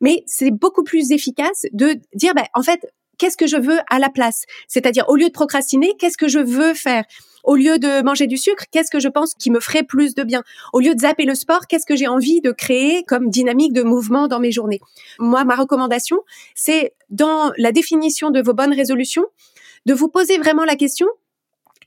mais 0.00 0.22
c'est 0.26 0.50
beaucoup 0.50 0.84
plus 0.84 1.10
efficace 1.10 1.66
de 1.72 2.00
dire, 2.14 2.32
ben, 2.34 2.46
en 2.54 2.62
fait, 2.62 2.80
qu'est-ce 3.20 3.36
que 3.36 3.46
je 3.46 3.58
veux 3.58 3.78
à 3.90 3.98
la 3.98 4.08
place? 4.08 4.46
C'est-à-dire, 4.66 5.04
au 5.08 5.14
lieu 5.14 5.26
de 5.26 5.32
procrastiner, 5.32 5.94
qu'est-ce 5.98 6.16
que 6.16 6.26
je 6.26 6.38
veux 6.38 6.74
faire? 6.74 7.04
Au 7.44 7.54
lieu 7.54 7.78
de 7.78 8.02
manger 8.02 8.26
du 8.26 8.36
sucre, 8.36 8.64
qu'est-ce 8.70 8.90
que 8.90 8.98
je 8.98 9.08
pense 9.08 9.34
qui 9.34 9.50
me 9.50 9.60
ferait 9.60 9.82
plus 9.82 10.14
de 10.14 10.24
bien? 10.24 10.42
Au 10.72 10.80
lieu 10.80 10.94
de 10.94 11.00
zapper 11.00 11.24
le 11.24 11.34
sport, 11.34 11.66
qu'est-ce 11.68 11.86
que 11.86 11.96
j'ai 11.96 12.08
envie 12.08 12.40
de 12.40 12.50
créer 12.50 13.04
comme 13.04 13.30
dynamique 13.30 13.72
de 13.72 13.82
mouvement 13.82 14.26
dans 14.26 14.40
mes 14.40 14.50
journées? 14.50 14.80
Moi, 15.18 15.44
ma 15.44 15.54
recommandation, 15.54 16.18
c'est 16.54 16.94
dans 17.10 17.52
la 17.56 17.72
définition 17.72 18.30
de 18.30 18.42
vos 18.42 18.54
bonnes 18.54 18.74
résolutions, 18.74 19.26
de 19.86 19.94
vous 19.94 20.08
poser 20.08 20.38
vraiment 20.38 20.64
la 20.64 20.76
question 20.76 21.06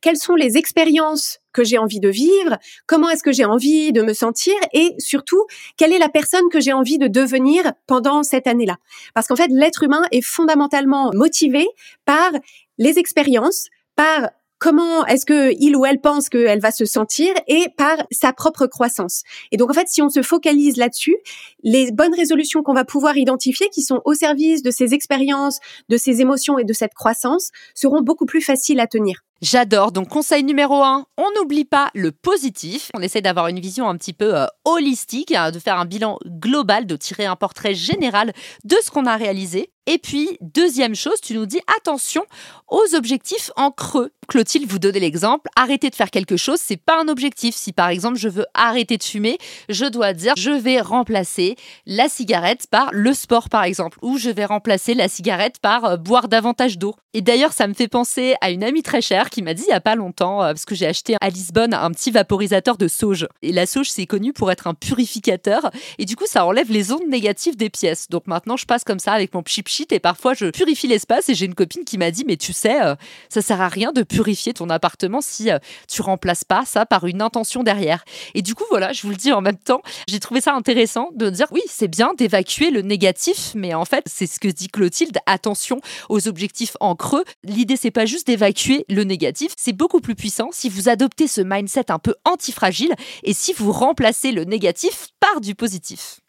quelles 0.04 0.18
sont 0.18 0.36
les 0.36 0.58
expériences 0.58 1.40
que 1.54 1.64
j'ai 1.64 1.78
envie 1.78 2.02
de 2.02 2.10
vivre, 2.10 2.58
comment 2.88 3.10
est-ce 3.10 3.24
que 3.24 3.32
j'ai 3.32 3.46
envie 3.46 3.94
de 3.94 4.02
me 4.02 4.14
sentir 4.14 4.54
et 4.74 4.94
surtout, 5.00 5.46
quelle 5.78 5.94
est 5.94 5.98
la 5.98 6.10
personne 6.10 6.50
que 6.52 6.60
j'ai 6.60 6.74
envie 6.74 6.98
de 6.98 7.08
devenir 7.08 7.72
pendant 7.88 8.22
cette 8.22 8.46
année-là. 8.46 8.76
Parce 9.14 9.28
qu'en 9.28 9.38
fait, 9.38 9.48
l'être 9.50 9.84
humain 9.84 10.04
est 10.12 10.22
fondamentalement 10.22 11.12
motivé 11.14 11.66
par 12.04 12.32
les 12.78 13.00
expériences, 13.00 13.70
par 13.96 14.30
comment 14.60 15.06
est-ce 15.06 15.26
que 15.26 15.54
il 15.58 15.76
ou 15.78 15.86
elle 15.86 16.02
pense 16.02 16.28
qu'elle 16.28 16.60
va 16.60 16.72
se 16.72 16.86
sentir 16.86 17.34
et 17.48 17.68
par 17.78 17.98
sa 18.12 18.34
propre 18.34 18.66
croissance. 18.66 19.24
Et 19.52 19.58
donc 19.58 19.70
en 19.70 19.74
fait, 19.74 19.88
si 19.88 20.02
on 20.02 20.10
se 20.10 20.22
focalise 20.22 20.76
là-dessus, 20.76 21.16
les 21.64 21.92
bonnes 21.92 22.14
résolutions 22.14 22.62
qu'on 22.62 22.74
va 22.74 22.86
pouvoir 22.86 23.16
identifier, 23.16 23.70
qui 23.70 23.84
sont 23.84 24.02
au 24.04 24.14
service 24.14 24.64
de 24.64 24.72
ces 24.72 24.94
expériences, 24.94 25.60
de 25.88 25.98
ces 25.98 26.20
émotions 26.20 26.60
et 26.60 26.66
de 26.66 26.74
cette 26.74 26.94
croissance, 26.94 27.52
seront 27.74 28.02
beaucoup 28.02 28.26
plus 28.26 28.42
faciles 28.42 28.82
à 28.82 28.88
tenir. 28.88 29.24
J'adore. 29.44 29.92
Donc, 29.92 30.08
conseil 30.08 30.42
numéro 30.46 30.82
un, 30.84 31.06
on 31.18 31.30
n'oublie 31.36 31.66
pas 31.66 31.92
le 31.94 32.14
positif. 32.14 32.90
On 32.94 33.02
essaie 33.02 33.20
d'avoir 33.20 33.50
une 33.50 33.60
vision 33.60 33.90
un 33.90 33.98
petit 33.98 34.14
peu 34.14 34.38
euh, 34.38 34.46
holistique, 34.64 35.34
hein, 35.34 35.52
de 35.52 35.60
faire 35.60 35.78
un 35.78 35.84
bilan 35.84 36.18
global, 36.26 36.86
de 36.86 36.96
tirer 36.96 37.26
un 37.26 37.36
portrait 37.36 37.76
général 37.76 38.32
de 38.64 38.78
ce 38.82 38.90
qu'on 38.90 39.06
a 39.06 39.18
réalisé. 39.18 39.70
Et 39.86 39.98
puis, 39.98 40.38
deuxième 40.40 40.96
chose, 40.96 41.20
tu 41.22 41.34
nous 41.34 41.46
dis 41.46 41.60
attention 41.78 42.24
aux 42.70 42.96
objectifs 42.96 43.52
en 43.58 43.70
creux. 43.70 44.12
Clotilde 44.30 44.66
vous 44.70 44.80
donnait 44.80 45.02
l'exemple, 45.02 45.50
arrêter 45.58 45.90
de 45.90 45.96
faire 45.96 46.10
quelque 46.10 46.38
chose, 46.38 46.60
c'est 46.62 46.78
pas 46.78 47.02
un 47.02 47.10
objectif. 47.10 47.54
Si 47.54 47.74
par 47.74 47.90
exemple 47.90 48.18
je 48.18 48.30
veux 48.30 48.46
arrêter 48.54 48.98
de 48.98 49.04
fumer, 49.04 49.38
je 49.68 49.86
dois 49.86 50.14
dire 50.14 50.34
je 50.38 50.52
vais 50.52 50.80
remplacer 50.80 51.58
la 51.86 52.08
cigarette 52.08 52.68
par 52.72 52.90
le 52.94 53.14
sport 53.14 53.50
par 53.50 53.66
exemple, 53.66 53.98
ou 54.02 54.18
je 54.18 54.30
vais 54.30 54.46
remplacer 54.46 54.94
la 54.94 55.10
cigarette 55.10 55.60
par 55.62 55.84
euh, 55.84 55.98
boire 55.98 56.30
davantage 56.30 56.78
d'eau. 56.78 56.96
Et 57.14 57.22
d'ailleurs, 57.22 57.54
ça 57.54 57.68
me 57.68 57.74
fait 57.74 57.90
penser 57.90 58.36
à 58.40 58.50
une 58.50 58.64
amie 58.64 58.82
très 58.82 59.02
chère 59.02 59.30
qui 59.34 59.42
m'a 59.42 59.54
dit 59.54 59.64
il 59.68 59.72
y 59.72 59.74
a 59.74 59.82
pas 59.82 59.96
longtemps, 59.96 60.44
euh, 60.44 60.48
parce 60.54 60.66
que 60.66 60.76
j'ai 60.76 60.86
acheté 60.86 61.16
à 61.20 61.30
Lisbonne 61.30 61.74
un 61.74 61.92
petit 61.92 62.12
vaporisateur 62.12 62.78
de 62.78 62.88
sauge. 62.88 63.28
Et 63.42 63.52
la 63.52 63.66
sauge, 63.66 63.90
c'est 63.90 64.06
connu 64.06 64.32
pour 64.32 64.52
être 64.52 64.68
un 64.68 64.74
purificateur. 64.74 65.72
Et 65.98 66.06
du 66.06 66.16
coup, 66.16 66.26
ça 66.28 66.46
enlève 66.46 66.72
les 66.72 66.92
ondes 66.92 67.08
négatives 67.10 67.58
des 67.58 67.70
pièces. 67.70 68.10
Donc 68.10 68.28
maintenant, 68.28 68.58
je 68.58 68.66
passe 68.66 68.84
comme 68.84 69.00
ça 69.00 69.14
avec 69.14 69.34
mon 69.34 69.44
chip 69.46 69.68
sheet 69.68 69.92
et 69.92 70.00
parfois 70.00 70.34
je 70.34 70.52
purifie 70.52 70.88
l'espace. 70.88 71.30
Et 71.30 71.36
j'ai 71.36 71.46
une 71.46 71.56
copine 71.56 71.84
qui 71.84 71.98
m'a 71.98 72.12
dit 72.12 72.24
mais 72.26 72.38
tu 72.38 72.54
sais, 72.54 72.82
euh, 72.84 72.96
ça 73.30 73.42
sert 73.42 73.60
à 73.60 73.68
rien 73.68 73.92
de 73.92 74.04
purifier 74.04 74.54
ton 74.54 74.70
appartement 74.70 75.20
si 75.22 75.52
euh, 75.52 75.58
tu 75.90 76.02
remplaces 76.02 76.44
pas 76.44 76.64
ça 76.66 76.86
par 76.86 77.06
une 77.06 77.22
intention 77.22 77.64
derrière. 77.64 78.06
Et 78.36 78.44
du 78.44 78.54
coup, 78.54 78.66
voilà, 78.70 78.94
je 78.94 79.02
vous 79.02 79.10
le 79.10 79.16
dis 79.16 79.34
en 79.34 79.42
même 79.42 79.58
temps, 79.58 79.82
j'ai 80.08 80.20
trouvé 80.20 80.42
ça 80.42 80.54
intéressant 80.54 81.10
de 81.16 81.30
dire 81.30 81.48
oui, 81.52 81.62
c'est 81.68 81.88
bien 81.88 82.14
d'évacuer 82.16 82.70
le 82.70 82.82
négatif, 82.82 83.54
mais 83.56 83.74
en 83.74 83.86
fait, 83.86 84.06
c'est 84.08 84.28
ce 84.28 84.40
que 84.40 84.48
dit 84.48 84.68
Clotilde, 84.68 85.18
attention 85.26 85.82
aux 86.10 86.28
objectifs 86.28 86.78
en 86.80 86.96
creux. 86.96 87.24
L'idée, 87.44 87.78
c'est 87.78 87.92
pas 87.92 88.06
juste 88.06 88.28
d'évacuer 88.28 88.86
le 88.90 89.04
négatif, 89.04 89.13
c'est 89.58 89.74
beaucoup 89.74 90.00
plus 90.00 90.16
puissant 90.16 90.50
si 90.52 90.70
vous 90.70 90.90
adoptez 90.90 91.28
ce 91.28 91.42
mindset 91.42 91.92
un 91.92 92.00
peu 92.00 92.16
antifragile 92.26 92.94
et 93.24 93.34
si 93.34 93.54
vous 93.54 93.72
remplacez 93.72 94.32
le 94.32 94.44
négatif 94.44 95.10
par 95.20 95.42
du 95.42 95.56
positif. 95.56 96.23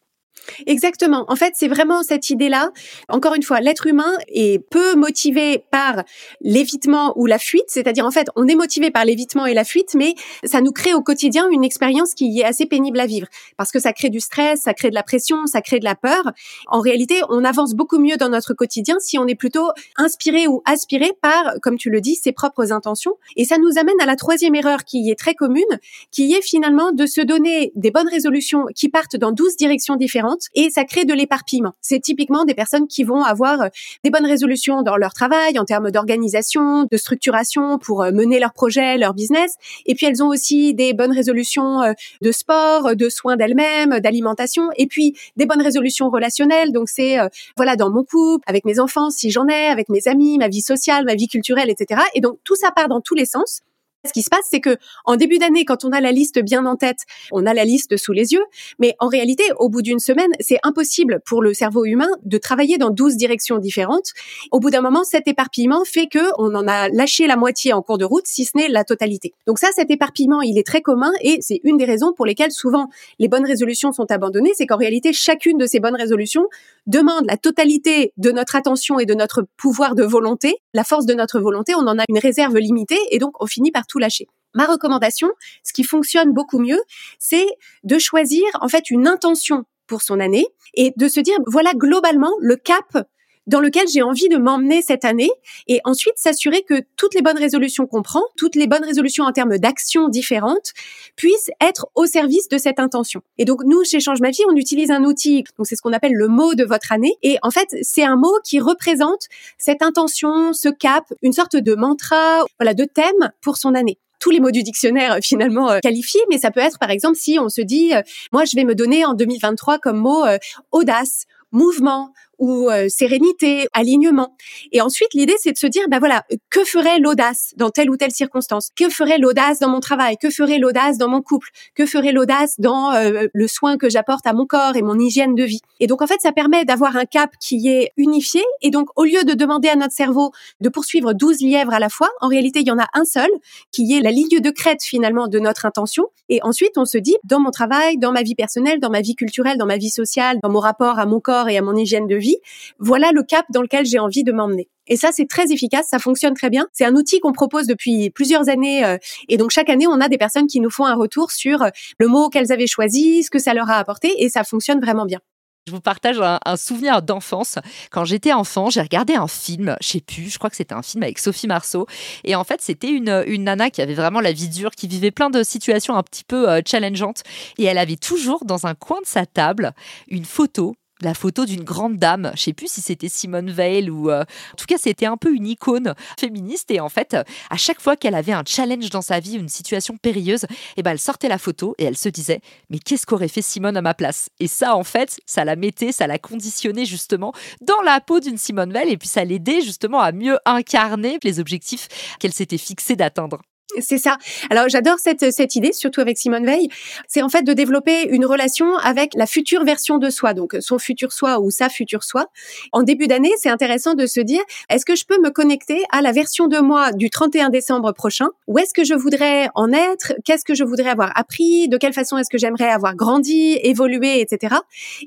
Exactement. 0.65 1.25
En 1.27 1.35
fait, 1.35 1.53
c'est 1.55 1.67
vraiment 1.67 2.03
cette 2.03 2.29
idée-là. 2.29 2.71
Encore 3.09 3.33
une 3.33 3.43
fois, 3.43 3.59
l'être 3.59 3.87
humain 3.87 4.13
est 4.27 4.59
peu 4.59 4.95
motivé 4.95 5.63
par 5.71 6.03
l'évitement 6.41 7.13
ou 7.17 7.25
la 7.25 7.39
fuite. 7.39 7.65
C'est-à-dire, 7.67 8.05
en 8.05 8.11
fait, 8.11 8.27
on 8.35 8.47
est 8.47 8.55
motivé 8.55 8.91
par 8.91 9.05
l'évitement 9.05 9.45
et 9.45 9.53
la 9.53 9.63
fuite, 9.63 9.95
mais 9.95 10.15
ça 10.43 10.61
nous 10.61 10.71
crée 10.71 10.93
au 10.93 11.01
quotidien 11.01 11.49
une 11.49 11.63
expérience 11.63 12.13
qui 12.13 12.39
est 12.39 12.43
assez 12.43 12.65
pénible 12.65 12.99
à 12.99 13.05
vivre. 13.05 13.27
Parce 13.57 13.71
que 13.71 13.79
ça 13.79 13.93
crée 13.93 14.09
du 14.09 14.19
stress, 14.19 14.61
ça 14.61 14.73
crée 14.73 14.89
de 14.89 14.95
la 14.95 15.03
pression, 15.03 15.45
ça 15.45 15.61
crée 15.61 15.79
de 15.79 15.85
la 15.85 15.95
peur. 15.95 16.31
En 16.67 16.79
réalité, 16.79 17.21
on 17.29 17.43
avance 17.43 17.73
beaucoup 17.73 17.99
mieux 17.99 18.17
dans 18.17 18.29
notre 18.29 18.53
quotidien 18.53 18.95
si 18.99 19.17
on 19.17 19.27
est 19.27 19.35
plutôt 19.35 19.69
inspiré 19.97 20.47
ou 20.47 20.61
aspiré 20.65 21.11
par, 21.21 21.55
comme 21.61 21.77
tu 21.77 21.89
le 21.89 22.01
dis, 22.01 22.15
ses 22.15 22.31
propres 22.31 22.71
intentions. 22.71 23.13
Et 23.35 23.45
ça 23.45 23.57
nous 23.57 23.77
amène 23.77 23.99
à 24.01 24.05
la 24.05 24.15
troisième 24.15 24.55
erreur 24.55 24.83
qui 24.85 25.09
est 25.09 25.19
très 25.19 25.33
commune, 25.33 25.63
qui 26.11 26.33
est 26.33 26.41
finalement 26.41 26.91
de 26.91 27.05
se 27.05 27.21
donner 27.21 27.71
des 27.75 27.91
bonnes 27.91 28.09
résolutions 28.09 28.65
qui 28.75 28.89
partent 28.89 29.15
dans 29.15 29.31
douze 29.31 29.55
directions 29.55 29.95
différentes 29.95 30.34
et 30.53 30.69
ça 30.69 30.83
crée 30.85 31.05
de 31.05 31.13
l'éparpillement. 31.13 31.73
C'est 31.81 31.99
typiquement 31.99 32.45
des 32.45 32.53
personnes 32.53 32.87
qui 32.87 33.03
vont 33.03 33.23
avoir 33.23 33.61
euh, 33.61 33.67
des 34.03 34.09
bonnes 34.09 34.25
résolutions 34.25 34.81
dans 34.81 34.97
leur 34.97 35.13
travail 35.13 35.57
en 35.59 35.65
termes 35.65 35.91
d'organisation, 35.91 36.87
de 36.89 36.97
structuration 36.97 37.77
pour 37.77 38.03
euh, 38.03 38.11
mener 38.11 38.39
leur 38.39 38.53
projet, 38.53 38.97
leur 38.97 39.13
business. 39.13 39.55
Et 39.85 39.95
puis 39.95 40.05
elles 40.05 40.23
ont 40.23 40.27
aussi 40.27 40.73
des 40.73 40.93
bonnes 40.93 41.13
résolutions 41.13 41.81
euh, 41.81 41.93
de 42.21 42.31
sport, 42.31 42.95
de 42.95 43.09
soins 43.09 43.35
d'elles-mêmes, 43.35 43.99
d'alimentation. 43.99 44.69
Et 44.77 44.87
puis 44.87 45.15
des 45.35 45.45
bonnes 45.45 45.61
résolutions 45.61 46.09
relationnelles. 46.09 46.71
Donc 46.71 46.89
c'est 46.89 47.17
voilà 47.57 47.75
dans 47.75 47.89
mon 47.89 48.03
couple, 48.03 48.43
avec 48.47 48.65
mes 48.65 48.79
enfants 48.79 49.09
si 49.09 49.31
j'en 49.31 49.47
ai, 49.47 49.67
avec 49.67 49.89
mes 49.89 50.07
amis, 50.07 50.37
ma 50.37 50.47
vie 50.47 50.61
sociale, 50.61 51.05
ma 51.05 51.15
vie 51.15 51.27
culturelle, 51.27 51.69
etc. 51.69 52.01
Et 52.13 52.21
donc 52.21 52.37
tout 52.43 52.55
ça 52.55 52.71
part 52.71 52.87
dans 52.87 53.01
tous 53.01 53.15
les 53.15 53.25
sens. 53.25 53.61
Ce 54.05 54.13
qui 54.13 54.21
se 54.21 54.29
passe, 54.29 54.47
c'est 54.49 54.59
que 54.59 54.77
en 55.05 55.15
début 55.15 55.37
d'année, 55.37 55.65
quand 55.65 55.83
on 55.83 55.91
a 55.91 55.99
la 55.99 56.11
liste 56.11 56.39
bien 56.39 56.65
en 56.65 56.75
tête, 56.75 56.99
on 57.31 57.45
a 57.45 57.53
la 57.53 57.65
liste 57.65 57.97
sous 57.97 58.13
les 58.13 58.33
yeux, 58.33 58.43
mais 58.79 58.95
en 58.99 59.07
réalité, 59.07 59.43
au 59.57 59.69
bout 59.69 59.81
d'une 59.81 59.99
semaine, 59.99 60.31
c'est 60.39 60.59
impossible 60.63 61.21
pour 61.25 61.41
le 61.41 61.53
cerveau 61.53 61.85
humain 61.85 62.09
de 62.23 62.37
travailler 62.37 62.77
dans 62.77 62.89
12 62.89 63.17
directions 63.17 63.57
différentes. 63.57 64.11
Au 64.51 64.59
bout 64.59 64.69
d'un 64.69 64.81
moment, 64.81 65.03
cet 65.03 65.27
éparpillement 65.27 65.83
fait 65.85 66.07
que 66.07 66.19
on 66.37 66.53
en 66.55 66.67
a 66.67 66.89
lâché 66.89 67.27
la 67.27 67.35
moitié 67.35 67.73
en 67.73 67.81
cours 67.81 67.97
de 67.97 68.05
route, 68.05 68.27
si 68.27 68.45
ce 68.45 68.51
n'est 68.55 68.67
la 68.67 68.83
totalité. 68.83 69.33
Donc 69.47 69.59
ça, 69.59 69.67
cet 69.75 69.89
éparpillement, 69.89 70.41
il 70.41 70.57
est 70.57 70.65
très 70.65 70.81
commun 70.81 71.11
et 71.21 71.39
c'est 71.41 71.61
une 71.63 71.77
des 71.77 71.85
raisons 71.85 72.13
pour 72.13 72.25
lesquelles 72.25 72.51
souvent 72.51 72.89
les 73.19 73.27
bonnes 73.27 73.45
résolutions 73.45 73.91
sont 73.91 74.11
abandonnées, 74.11 74.51
c'est 74.55 74.67
qu'en 74.67 74.77
réalité, 74.77 75.13
chacune 75.13 75.57
de 75.57 75.65
ces 75.65 75.79
bonnes 75.79 75.95
résolutions 75.95 76.47
demande 76.85 77.25
la 77.25 77.37
totalité 77.37 78.13
de 78.17 78.31
notre 78.31 78.55
attention 78.55 78.99
et 78.99 79.05
de 79.05 79.13
notre 79.13 79.47
pouvoir 79.57 79.95
de 79.95 80.03
volonté, 80.03 80.55
la 80.73 80.83
force 80.83 81.05
de 81.05 81.13
notre 81.13 81.39
volonté, 81.39 81.73
on 81.75 81.87
en 81.87 81.99
a 81.99 82.03
une 82.09 82.19
réserve 82.19 82.57
limitée 82.57 82.99
et 83.11 83.19
donc 83.19 83.41
on 83.41 83.45
finit 83.45 83.71
par 83.71 83.87
tout 83.87 83.99
lâcher. 83.99 84.27
Ma 84.53 84.65
recommandation, 84.65 85.29
ce 85.63 85.73
qui 85.73 85.83
fonctionne 85.83 86.31
beaucoup 86.31 86.59
mieux, 86.59 86.79
c'est 87.19 87.47
de 87.83 87.99
choisir 87.99 88.43
en 88.61 88.69
fait 88.69 88.89
une 88.89 89.07
intention 89.07 89.65
pour 89.87 90.01
son 90.01 90.19
année 90.19 90.47
et 90.73 90.93
de 90.95 91.07
se 91.07 91.19
dire 91.19 91.37
voilà 91.45 91.73
globalement 91.73 92.31
le 92.39 92.55
cap 92.55 93.05
dans 93.47 93.59
lequel 93.59 93.87
j'ai 93.87 94.01
envie 94.01 94.29
de 94.29 94.37
m'emmener 94.37 94.81
cette 94.81 95.05
année 95.05 95.29
et 95.67 95.81
ensuite 95.83 96.13
s'assurer 96.17 96.63
que 96.63 96.81
toutes 96.97 97.13
les 97.13 97.21
bonnes 97.21 97.37
résolutions 97.37 97.85
qu'on 97.87 98.01
prend, 98.01 98.23
toutes 98.37 98.55
les 98.55 98.67
bonnes 98.67 98.83
résolutions 98.83 99.25
en 99.25 99.31
termes 99.31 99.57
d'actions 99.57 100.07
différentes 100.07 100.73
puissent 101.15 101.51
être 101.61 101.87
au 101.95 102.05
service 102.05 102.49
de 102.49 102.57
cette 102.57 102.79
intention. 102.79 103.21
Et 103.37 103.45
donc 103.45 103.61
nous 103.65 103.83
chez 103.83 103.99
Change 103.99 104.21
ma 104.21 104.31
vie, 104.31 104.43
on 104.49 104.55
utilise 104.55 104.91
un 104.91 105.03
outil, 105.03 105.43
donc 105.57 105.67
c'est 105.67 105.75
ce 105.75 105.81
qu'on 105.81 105.93
appelle 105.93 106.13
le 106.13 106.27
mot 106.27 106.55
de 106.55 106.63
votre 106.63 106.91
année 106.91 107.15
et 107.21 107.37
en 107.41 107.51
fait, 107.51 107.67
c'est 107.81 108.03
un 108.03 108.15
mot 108.15 108.33
qui 108.43 108.59
représente 108.59 109.27
cette 109.57 109.81
intention, 109.81 110.53
ce 110.53 110.69
cap, 110.69 111.05
une 111.21 111.33
sorte 111.33 111.55
de 111.55 111.75
mantra, 111.75 112.43
voilà, 112.59 112.73
de 112.73 112.85
thème 112.85 113.31
pour 113.41 113.57
son 113.57 113.75
année 113.75 113.97
tous 114.19 114.31
les 114.31 114.39
mots 114.39 114.49
du 114.49 114.63
dictionnaire 114.63 115.13
euh, 115.13 115.19
finalement 115.21 115.69
euh, 115.69 115.79
qualifiés, 115.79 116.21
mais 116.31 116.39
ça 116.39 116.49
peut 116.49 116.59
être 116.59 116.79
par 116.79 116.89
exemple 116.89 117.15
si 117.15 117.37
on 117.39 117.47
se 117.47 117.61
dit, 117.61 117.93
euh, 117.93 118.01
moi 118.31 118.43
je 118.45 118.55
vais 118.55 118.63
me 118.63 118.73
donner 118.73 119.05
en 119.05 119.13
2023 119.13 119.77
comme 119.77 119.97
mot 119.97 120.23
audace, 120.71 121.25
mouvement, 121.55 122.11
ou 122.39 122.69
euh, 122.69 122.87
sérénité, 122.89 123.67
alignement. 123.73 124.35
Et 124.71 124.81
ensuite, 124.81 125.13
l'idée, 125.13 125.35
c'est 125.39 125.51
de 125.51 125.57
se 125.57 125.67
dire, 125.67 125.83
ben 125.89 125.99
voilà, 125.99 126.23
que 126.49 126.63
ferait 126.63 126.99
l'audace 126.99 127.53
dans 127.57 127.69
telle 127.69 127.89
ou 127.89 127.97
telle 127.97 128.11
circonstance? 128.11 128.69
Que 128.75 128.89
ferait 128.89 129.17
l'audace 129.17 129.59
dans 129.59 129.69
mon 129.69 129.79
travail? 129.79 130.17
Que 130.17 130.29
ferait 130.29 130.57
l'audace 130.57 130.97
dans 130.97 131.07
mon 131.07 131.21
couple? 131.21 131.49
Que 131.75 131.85
ferait 131.85 132.11
l'audace 132.11 132.55
dans 132.59 132.93
euh, 132.93 133.27
le 133.33 133.47
soin 133.47 133.77
que 133.77 133.89
j'apporte 133.89 134.27
à 134.27 134.33
mon 134.33 134.45
corps 134.45 134.75
et 134.75 134.81
mon 134.81 134.99
hygiène 134.99 135.35
de 135.35 135.43
vie? 135.43 135.61
Et 135.79 135.87
donc, 135.87 136.01
en 136.01 136.07
fait, 136.07 136.19
ça 136.21 136.31
permet 136.31 136.65
d'avoir 136.65 136.95
un 136.95 137.05
cap 137.05 137.31
qui 137.39 137.67
est 137.69 137.91
unifié. 137.97 138.41
Et 138.61 138.69
donc, 138.69 138.89
au 138.95 139.03
lieu 139.03 139.23
de 139.23 139.33
demander 139.33 139.69
à 139.69 139.75
notre 139.75 139.93
cerveau 139.93 140.31
de 140.61 140.69
poursuivre 140.69 141.13
12 141.13 141.41
lièvres 141.41 141.73
à 141.73 141.79
la 141.79 141.89
fois, 141.89 142.09
en 142.21 142.27
réalité, 142.27 142.59
il 142.61 142.67
y 142.67 142.71
en 142.71 142.79
a 142.79 142.87
un 142.93 143.05
seul 143.05 143.29
qui 143.71 143.93
est 143.93 144.01
la 144.01 144.11
ligne 144.11 144.39
de 144.39 144.49
crête 144.49 144.83
finalement 144.83 145.27
de 145.27 145.39
notre 145.39 145.65
intention. 145.65 146.07
Et 146.29 146.41
ensuite, 146.43 146.77
on 146.77 146.85
se 146.85 146.97
dit, 146.97 147.15
dans 147.23 147.39
mon 147.39 147.51
travail, 147.51 147.97
dans 147.97 148.11
ma 148.11 148.23
vie 148.23 148.35
personnelle, 148.35 148.79
dans 148.79 148.89
ma 148.89 149.01
vie 149.01 149.15
culturelle, 149.15 149.57
dans 149.57 149.65
ma 149.65 149.77
vie 149.77 149.89
sociale, 149.89 150.39
dans 150.41 150.49
mon 150.49 150.59
rapport 150.59 150.99
à 150.99 151.05
mon 151.05 151.19
corps 151.19 151.44
et 151.49 151.57
à 151.57 151.61
mon 151.61 151.75
hygiène 151.75 152.07
de 152.07 152.15
vie, 152.15 152.37
voilà 152.79 153.11
le 153.11 153.23
cap 153.23 153.45
dans 153.51 153.61
lequel 153.61 153.85
j'ai 153.85 153.99
envie 153.99 154.23
de 154.23 154.31
m'emmener. 154.31 154.69
Et 154.87 154.97
ça, 154.97 155.09
c'est 155.11 155.27
très 155.27 155.51
efficace, 155.51 155.87
ça 155.89 155.99
fonctionne 155.99 156.35
très 156.35 156.49
bien. 156.49 156.67
C'est 156.71 156.85
un 156.85 156.93
outil 156.93 157.19
qu'on 157.19 157.33
propose 157.33 157.65
depuis 157.65 158.11
plusieurs 158.11 158.49
années. 158.49 158.85
Euh, 158.85 158.97
et 159.29 159.37
donc, 159.37 159.49
chaque 159.49 159.69
année, 159.69 159.87
on 159.87 159.99
a 159.99 160.09
des 160.09 160.17
personnes 160.17 160.47
qui 160.47 160.59
nous 160.59 160.69
font 160.69 160.85
un 160.85 160.95
retour 160.95 161.31
sur 161.31 161.63
euh, 161.63 161.69
le 161.97 162.07
mot 162.07 162.29
qu'elles 162.29 162.51
avaient 162.51 162.67
choisi, 162.67 163.23
ce 163.23 163.31
que 163.31 163.39
ça 163.39 163.53
leur 163.53 163.69
a 163.69 163.77
apporté, 163.77 164.13
et 164.23 164.29
ça 164.29 164.43
fonctionne 164.43 164.79
vraiment 164.79 165.05
bien. 165.05 165.19
Je 165.67 165.73
vous 165.73 165.81
partage 165.81 166.21
un, 166.21 166.57
souvenir 166.57 167.01
d'enfance. 167.01 167.57
Quand 167.89 168.05
j'étais 168.05 168.31
enfant, 168.31 168.69
j'ai 168.69 168.81
regardé 168.81 169.15
un 169.15 169.27
film, 169.27 169.75
je 169.81 169.87
sais 169.87 169.99
plus, 169.99 170.29
je 170.29 170.37
crois 170.37 170.51
que 170.51 170.55
c'était 170.55 170.75
un 170.75 170.83
film 170.83 171.01
avec 171.01 171.17
Sophie 171.17 171.47
Marceau. 171.47 171.87
Et 172.23 172.35
en 172.35 172.43
fait, 172.43 172.61
c'était 172.61 172.91
une, 172.91 173.23
nana 173.43 173.71
qui 173.71 173.81
avait 173.81 173.95
vraiment 173.95 174.21
la 174.21 174.31
vie 174.31 174.47
dure, 174.47 174.69
qui 174.69 174.87
vivait 174.87 175.09
plein 175.09 175.31
de 175.31 175.41
situations 175.41 175.95
un 175.95 176.03
petit 176.03 176.23
peu 176.23 176.47
euh, 176.47 176.61
challengeantes. 176.63 177.23
Et 177.57 177.63
elle 177.63 177.79
avait 177.79 177.95
toujours 177.95 178.45
dans 178.45 178.67
un 178.67 178.75
coin 178.75 179.01
de 179.01 179.07
sa 179.07 179.25
table 179.25 179.71
une 180.07 180.25
photo 180.25 180.75
la 181.01 181.13
photo 181.13 181.45
d'une 181.45 181.63
grande 181.63 181.97
dame. 181.97 182.31
Je 182.35 182.41
sais 182.41 182.53
plus 182.53 182.71
si 182.71 182.81
c'était 182.81 183.09
Simone 183.09 183.51
Veil 183.51 183.89
ou 183.89 184.09
euh, 184.09 184.21
en 184.21 184.55
tout 184.57 184.65
cas 184.65 184.77
c'était 184.77 185.05
un 185.05 185.17
peu 185.17 185.33
une 185.33 185.47
icône 185.47 185.93
féministe 186.19 186.71
et 186.71 186.79
en 186.79 186.89
fait 186.89 187.17
à 187.49 187.57
chaque 187.57 187.81
fois 187.81 187.95
qu'elle 187.95 188.15
avait 188.15 188.31
un 188.31 188.43
challenge 188.45 188.89
dans 188.89 189.01
sa 189.01 189.19
vie, 189.19 189.35
une 189.35 189.49
situation 189.49 189.97
périlleuse, 189.97 190.45
eh 190.77 190.83
ben 190.83 190.91
elle 190.91 190.99
sortait 190.99 191.29
la 191.29 191.37
photo 191.37 191.75
et 191.77 191.83
elle 191.85 191.97
se 191.97 192.09
disait 192.09 192.41
mais 192.69 192.79
qu'est-ce 192.79 193.05
qu'aurait 193.05 193.27
fait 193.27 193.41
Simone 193.41 193.77
à 193.77 193.81
ma 193.81 193.93
place? 193.93 194.29
Et 194.39 194.47
ça 194.47 194.75
en 194.75 194.83
fait, 194.83 195.19
ça 195.25 195.45
la 195.45 195.55
mettait, 195.55 195.91
ça 195.91 196.07
la 196.07 196.17
conditionnait 196.17 196.85
justement 196.85 197.33
dans 197.61 197.81
la 197.81 197.99
peau 197.99 198.19
d'une 198.19 198.37
Simone 198.37 198.71
Veil 198.71 198.91
et 198.91 198.97
puis 198.97 199.09
ça 199.09 199.25
l'aidait 199.25 199.61
justement 199.61 199.99
à 199.99 200.11
mieux 200.11 200.37
incarner 200.45 201.19
les 201.23 201.39
objectifs 201.39 201.87
qu'elle 202.19 202.33
s'était 202.33 202.57
fixé 202.57 202.95
d'atteindre. 202.95 203.41
C'est 203.79 203.97
ça. 203.97 204.17
Alors 204.51 204.69
j'adore 204.69 204.99
cette, 204.99 205.31
cette 205.31 205.55
idée, 205.55 205.73
surtout 205.73 205.99
avec 205.99 206.17
Simone 206.17 206.45
Veil. 206.45 206.69
C'est 207.07 207.23
en 207.23 207.29
fait 207.29 207.41
de 207.41 207.51
développer 207.51 208.07
une 208.09 208.25
relation 208.25 208.77
avec 208.77 209.13
la 209.15 209.25
future 209.25 209.63
version 209.63 209.97
de 209.97 210.09
soi, 210.11 210.33
donc 210.33 210.55
son 210.59 210.77
futur 210.77 211.11
soi 211.11 211.39
ou 211.39 211.49
sa 211.49 211.67
future 211.67 212.03
soi. 212.03 212.27
En 212.71 212.83
début 212.83 213.07
d'année, 213.07 213.31
c'est 213.37 213.49
intéressant 213.49 213.95
de 213.95 214.05
se 214.05 214.19
dire, 214.19 214.41
est-ce 214.69 214.85
que 214.85 214.95
je 214.95 215.05
peux 215.05 215.19
me 215.19 215.31
connecter 215.31 215.83
à 215.91 216.01
la 216.03 216.11
version 216.11 216.47
de 216.47 216.59
moi 216.59 216.91
du 216.91 217.09
31 217.09 217.49
décembre 217.49 217.91
prochain? 217.91 218.27
Où 218.47 218.59
est-ce 218.59 218.73
que 218.73 218.83
je 218.83 218.93
voudrais 218.93 219.49
en 219.55 219.73
être? 219.73 220.13
Qu'est-ce 220.23 220.45
que 220.45 220.53
je 220.53 220.63
voudrais 220.63 220.89
avoir 220.89 221.11
appris? 221.17 221.67
De 221.67 221.77
quelle 221.77 221.93
façon 221.93 222.17
est-ce 222.17 222.29
que 222.29 222.37
j'aimerais 222.37 222.69
avoir 222.69 222.95
grandi, 222.95 223.59
évolué, 223.63 224.21
etc. 224.21 224.55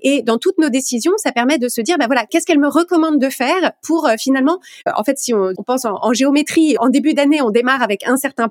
Et 0.03 0.23
dans 0.23 0.39
toutes 0.39 0.59
nos 0.59 0.69
décisions, 0.69 1.13
ça 1.19 1.31
permet 1.31 1.59
de 1.59 1.69
se 1.69 1.81
dire, 1.81 1.97
ben 1.97 2.07
voilà, 2.07 2.27
qu'est-ce 2.27 2.45
qu'elle 2.45 2.59
me 2.59 2.69
recommande 2.69 3.21
de 3.21 3.31
faire 3.31 3.73
pour 3.83 4.07
euh, 4.07 4.15
finalement, 4.19 4.59
euh, 4.89 4.93
en 4.97 5.05
fait, 5.05 5.19
si 5.19 5.33
on, 5.33 5.53
pense 5.65 5.85
en, 5.85 5.97
en 6.03 6.13
géométrie, 6.13 6.77
en 6.81 6.89
début 6.89 7.15
d'année, 7.15 7.41
on 7.41 7.51
démarre 7.51 7.83
avec 7.83 8.07
un 8.07 8.17
certain 8.17 8.49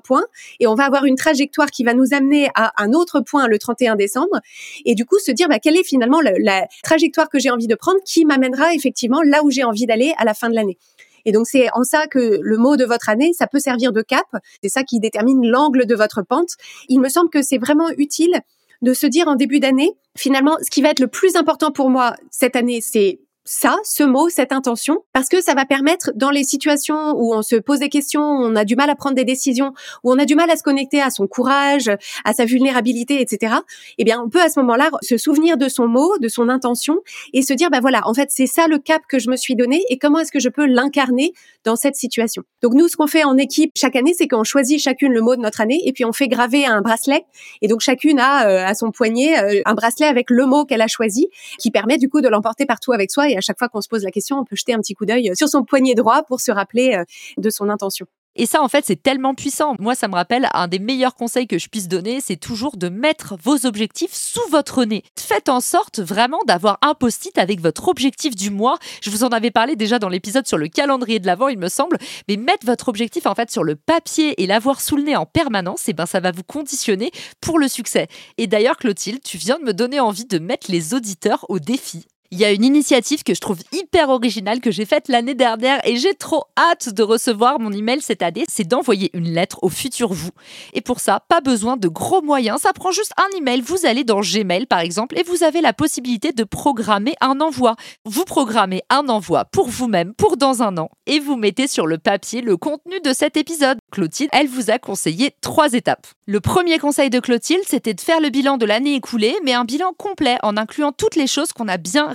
et 0.60 0.66
on 0.66 0.74
va 0.74 0.84
avoir 0.84 1.04
une 1.04 1.16
trajectoire 1.16 1.70
qui 1.70 1.84
va 1.84 1.94
nous 1.94 2.14
amener 2.14 2.48
à 2.54 2.72
un 2.82 2.92
autre 2.92 3.20
point 3.20 3.46
le 3.48 3.58
31 3.58 3.96
décembre 3.96 4.40
et 4.84 4.94
du 4.94 5.04
coup 5.04 5.18
se 5.18 5.30
dire 5.30 5.48
bah, 5.48 5.58
quelle 5.58 5.76
est 5.76 5.84
finalement 5.84 6.20
la, 6.20 6.66
trajectoire 6.82 7.28
que 7.28 7.38
j'ai 7.38 7.50
envie 7.50 7.66
de 7.66 7.74
prendre 7.74 7.98
qui 8.04 8.24
m'amènera 8.24 8.74
effectivement 8.74 9.22
là 9.22 9.42
où 9.44 9.50
j'ai 9.50 9.64
envie 9.64 9.86
d'aller 9.86 10.14
à 10.18 10.24
la 10.24 10.34
fin 10.34 10.48
de 10.48 10.54
l'année. 10.54 10.78
Et 11.24 11.32
donc 11.32 11.46
c'est 11.46 11.68
en 11.74 11.82
ça 11.82 12.06
que 12.06 12.38
le 12.40 12.56
mot 12.56 12.76
de 12.76 12.84
votre 12.84 13.08
année, 13.08 13.32
ça 13.32 13.46
peut 13.46 13.58
servir 13.58 13.92
de 13.92 14.02
cap. 14.02 14.26
C'est 14.62 14.70
ça 14.70 14.82
qui 14.82 15.00
détermine 15.00 15.46
l'angle 15.46 15.86
de 15.86 15.94
votre 15.94 16.22
pente. 16.22 16.50
Il 16.88 17.00
me 17.00 17.08
semble 17.08 17.30
que 17.30 17.42
c'est 17.42 17.58
vraiment 17.58 17.90
utile 17.98 18.40
de 18.80 18.94
se 18.94 19.06
dire 19.06 19.28
en 19.28 19.34
début 19.34 19.60
d'année, 19.60 19.92
finalement, 20.16 20.56
ce 20.62 20.70
qui 20.70 20.82
va 20.82 20.90
être 20.90 21.00
le 21.00 21.08
plus 21.08 21.36
important 21.36 21.72
pour 21.72 21.90
moi 21.90 22.14
cette 22.30 22.56
année, 22.56 22.80
c'est 22.80 23.20
ça, 23.48 23.78
ce 23.82 24.02
mot, 24.02 24.28
cette 24.28 24.52
intention, 24.52 25.04
parce 25.14 25.28
que 25.28 25.40
ça 25.40 25.54
va 25.54 25.64
permettre 25.64 26.12
dans 26.14 26.28
les 26.30 26.44
situations 26.44 27.12
où 27.16 27.34
on 27.34 27.40
se 27.40 27.56
pose 27.56 27.78
des 27.78 27.88
questions, 27.88 28.20
on 28.20 28.54
a 28.54 28.66
du 28.66 28.76
mal 28.76 28.90
à 28.90 28.94
prendre 28.94 29.16
des 29.16 29.24
décisions, 29.24 29.72
où 30.04 30.12
on 30.12 30.18
a 30.18 30.26
du 30.26 30.34
mal 30.34 30.50
à 30.50 30.56
se 30.56 30.62
connecter 30.62 31.00
à 31.00 31.08
son 31.08 31.26
courage, 31.26 31.90
à 32.26 32.34
sa 32.34 32.44
vulnérabilité, 32.44 33.22
etc. 33.22 33.54
Eh 33.96 34.04
bien, 34.04 34.20
on 34.22 34.28
peut 34.28 34.42
à 34.42 34.50
ce 34.50 34.60
moment-là 34.60 34.90
se 35.00 35.16
souvenir 35.16 35.56
de 35.56 35.68
son 35.68 35.88
mot, 35.88 36.18
de 36.18 36.28
son 36.28 36.50
intention, 36.50 36.98
et 37.32 37.40
se 37.40 37.54
dire, 37.54 37.70
ben 37.70 37.80
voilà, 37.80 38.02
en 38.04 38.12
fait, 38.12 38.28
c'est 38.30 38.46
ça 38.46 38.66
le 38.66 38.78
cap 38.78 39.00
que 39.08 39.18
je 39.18 39.30
me 39.30 39.36
suis 39.36 39.56
donné, 39.56 39.82
et 39.88 39.96
comment 39.96 40.18
est-ce 40.18 40.32
que 40.32 40.40
je 40.40 40.50
peux 40.50 40.66
l'incarner 40.66 41.32
dans 41.64 41.76
cette 41.76 41.96
situation. 41.96 42.42
Donc 42.62 42.74
nous, 42.74 42.88
ce 42.88 42.96
qu'on 42.96 43.06
fait 43.06 43.24
en 43.24 43.38
équipe 43.38 43.72
chaque 43.74 43.96
année, 43.96 44.12
c'est 44.16 44.28
qu'on 44.28 44.44
choisit 44.44 44.78
chacune 44.78 45.14
le 45.14 45.22
mot 45.22 45.36
de 45.36 45.40
notre 45.40 45.62
année, 45.62 45.80
et 45.86 45.94
puis 45.94 46.04
on 46.04 46.12
fait 46.12 46.28
graver 46.28 46.66
un 46.66 46.82
bracelet, 46.82 47.24
et 47.62 47.68
donc 47.68 47.80
chacune 47.80 48.20
a 48.20 48.46
euh, 48.46 48.66
à 48.66 48.74
son 48.74 48.90
poignet 48.90 49.38
euh, 49.38 49.62
un 49.64 49.74
bracelet 49.74 50.06
avec 50.06 50.28
le 50.28 50.44
mot 50.44 50.66
qu'elle 50.66 50.82
a 50.82 50.86
choisi, 50.86 51.28
qui 51.58 51.70
permet 51.70 51.96
du 51.96 52.10
coup 52.10 52.20
de 52.20 52.28
l'emporter 52.28 52.66
partout 52.66 52.92
avec 52.92 53.10
soi, 53.10 53.30
et 53.30 53.37
à 53.38 53.40
chaque 53.40 53.58
fois 53.58 53.68
qu'on 53.68 53.80
se 53.80 53.88
pose 53.88 54.04
la 54.04 54.10
question, 54.10 54.38
on 54.38 54.44
peut 54.44 54.56
jeter 54.56 54.74
un 54.74 54.78
petit 54.78 54.94
coup 54.94 55.06
d'œil 55.06 55.30
sur 55.34 55.48
son 55.48 55.64
poignet 55.64 55.94
droit 55.94 56.22
pour 56.22 56.40
se 56.40 56.50
rappeler 56.50 56.94
euh, 56.94 57.04
de 57.36 57.50
son 57.50 57.68
intention. 57.68 58.06
Et 58.40 58.46
ça, 58.46 58.62
en 58.62 58.68
fait, 58.68 58.84
c'est 58.86 59.02
tellement 59.02 59.34
puissant. 59.34 59.74
Moi, 59.80 59.96
ça 59.96 60.06
me 60.06 60.14
rappelle 60.14 60.48
un 60.54 60.68
des 60.68 60.78
meilleurs 60.78 61.16
conseils 61.16 61.48
que 61.48 61.58
je 61.58 61.68
puisse 61.68 61.88
donner, 61.88 62.20
c'est 62.20 62.36
toujours 62.36 62.76
de 62.76 62.88
mettre 62.88 63.34
vos 63.42 63.66
objectifs 63.66 64.14
sous 64.14 64.48
votre 64.50 64.84
nez. 64.84 65.02
Faites 65.18 65.48
en 65.48 65.60
sorte 65.60 65.98
vraiment 65.98 66.38
d'avoir 66.46 66.78
un 66.82 66.94
post-it 66.94 67.36
avec 67.36 67.60
votre 67.60 67.88
objectif 67.88 68.36
du 68.36 68.50
mois. 68.50 68.78
Je 69.02 69.10
vous 69.10 69.24
en 69.24 69.28
avais 69.28 69.50
parlé 69.50 69.74
déjà 69.74 69.98
dans 69.98 70.08
l'épisode 70.08 70.46
sur 70.46 70.56
le 70.56 70.68
calendrier 70.68 71.18
de 71.18 71.26
l'avant, 71.26 71.48
il 71.48 71.58
me 71.58 71.68
semble. 71.68 71.98
Mais 72.28 72.36
mettre 72.36 72.64
votre 72.64 72.88
objectif, 72.88 73.26
en 73.26 73.34
fait, 73.34 73.50
sur 73.50 73.64
le 73.64 73.74
papier 73.74 74.40
et 74.40 74.46
l'avoir 74.46 74.80
sous 74.80 74.96
le 74.96 75.02
nez 75.02 75.16
en 75.16 75.26
permanence, 75.26 75.88
eh 75.88 75.92
ben, 75.92 76.06
ça 76.06 76.20
va 76.20 76.30
vous 76.30 76.44
conditionner 76.44 77.10
pour 77.40 77.58
le 77.58 77.66
succès. 77.66 78.06
Et 78.36 78.46
d'ailleurs, 78.46 78.76
Clotilde, 78.76 79.20
tu 79.20 79.36
viens 79.36 79.58
de 79.58 79.64
me 79.64 79.74
donner 79.74 79.98
envie 79.98 80.26
de 80.26 80.38
mettre 80.38 80.70
les 80.70 80.94
auditeurs 80.94 81.44
au 81.48 81.58
défi. 81.58 82.06
Il 82.30 82.38
y 82.38 82.44
a 82.44 82.52
une 82.52 82.64
initiative 82.64 83.22
que 83.22 83.32
je 83.32 83.40
trouve 83.40 83.60
hyper 83.72 84.10
originale 84.10 84.60
que 84.60 84.70
j'ai 84.70 84.84
faite 84.84 85.08
l'année 85.08 85.34
dernière 85.34 85.80
et 85.88 85.96
j'ai 85.96 86.12
trop 86.12 86.44
hâte 86.58 86.90
de 86.90 87.02
recevoir 87.02 87.58
mon 87.58 87.72
email 87.72 88.02
cette 88.02 88.20
année, 88.20 88.44
c'est 88.50 88.68
d'envoyer 88.68 89.08
une 89.14 89.32
lettre 89.32 89.58
au 89.62 89.70
futur 89.70 90.12
vous. 90.12 90.28
Et 90.74 90.82
pour 90.82 91.00
ça, 91.00 91.20
pas 91.26 91.40
besoin 91.40 91.78
de 91.78 91.88
gros 91.88 92.20
moyens, 92.20 92.60
ça 92.60 92.74
prend 92.74 92.90
juste 92.90 93.14
un 93.16 93.38
email, 93.38 93.62
vous 93.62 93.86
allez 93.86 94.04
dans 94.04 94.20
Gmail 94.20 94.66
par 94.66 94.80
exemple 94.80 95.18
et 95.18 95.22
vous 95.22 95.42
avez 95.42 95.62
la 95.62 95.72
possibilité 95.72 96.32
de 96.32 96.44
programmer 96.44 97.14
un 97.22 97.40
envoi. 97.40 97.76
Vous 98.04 98.26
programmez 98.26 98.82
un 98.90 99.08
envoi 99.08 99.46
pour 99.46 99.68
vous-même 99.68 100.12
pour 100.12 100.36
dans 100.36 100.62
un 100.62 100.76
an 100.76 100.90
et 101.06 101.20
vous 101.20 101.36
mettez 101.36 101.66
sur 101.66 101.86
le 101.86 101.96
papier 101.96 102.42
le 102.42 102.58
contenu 102.58 103.00
de 103.00 103.14
cet 103.14 103.38
épisode. 103.38 103.78
Clotilde, 103.90 104.28
elle 104.34 104.48
vous 104.48 104.70
a 104.70 104.78
conseillé 104.78 105.34
trois 105.40 105.72
étapes. 105.72 106.06
Le 106.26 106.40
premier 106.40 106.78
conseil 106.78 107.08
de 107.08 107.20
Clotilde, 107.20 107.64
c'était 107.66 107.94
de 107.94 108.02
faire 108.02 108.20
le 108.20 108.28
bilan 108.28 108.58
de 108.58 108.66
l'année 108.66 108.96
écoulée, 108.96 109.34
mais 109.44 109.54
un 109.54 109.64
bilan 109.64 109.94
complet 109.96 110.36
en 110.42 110.58
incluant 110.58 110.92
toutes 110.92 111.16
les 111.16 111.26
choses 111.26 111.54
qu'on 111.54 111.68
a 111.68 111.78
bien 111.78 112.12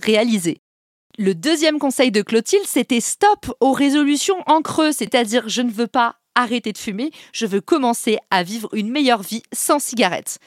Le 1.17 1.33
deuxième 1.33 1.79
conseil 1.79 2.11
de 2.11 2.21
Clotilde, 2.21 2.65
c'était 2.65 2.99
stop 2.99 3.53
aux 3.59 3.71
résolutions 3.71 4.37
en 4.47 4.61
creux, 4.61 4.91
c'est-à-dire 4.91 5.47
je 5.47 5.61
ne 5.61 5.71
veux 5.71 5.87
pas 5.87 6.15
arrêter 6.35 6.73
de 6.73 6.77
fumer, 6.77 7.11
je 7.31 7.45
veux 7.45 7.61
commencer 7.61 8.17
à 8.31 8.43
vivre 8.43 8.67
une 8.73 8.89
meilleure 8.89 9.21
vie 9.21 9.43
sans 9.53 9.79
cigarette. 9.79 10.39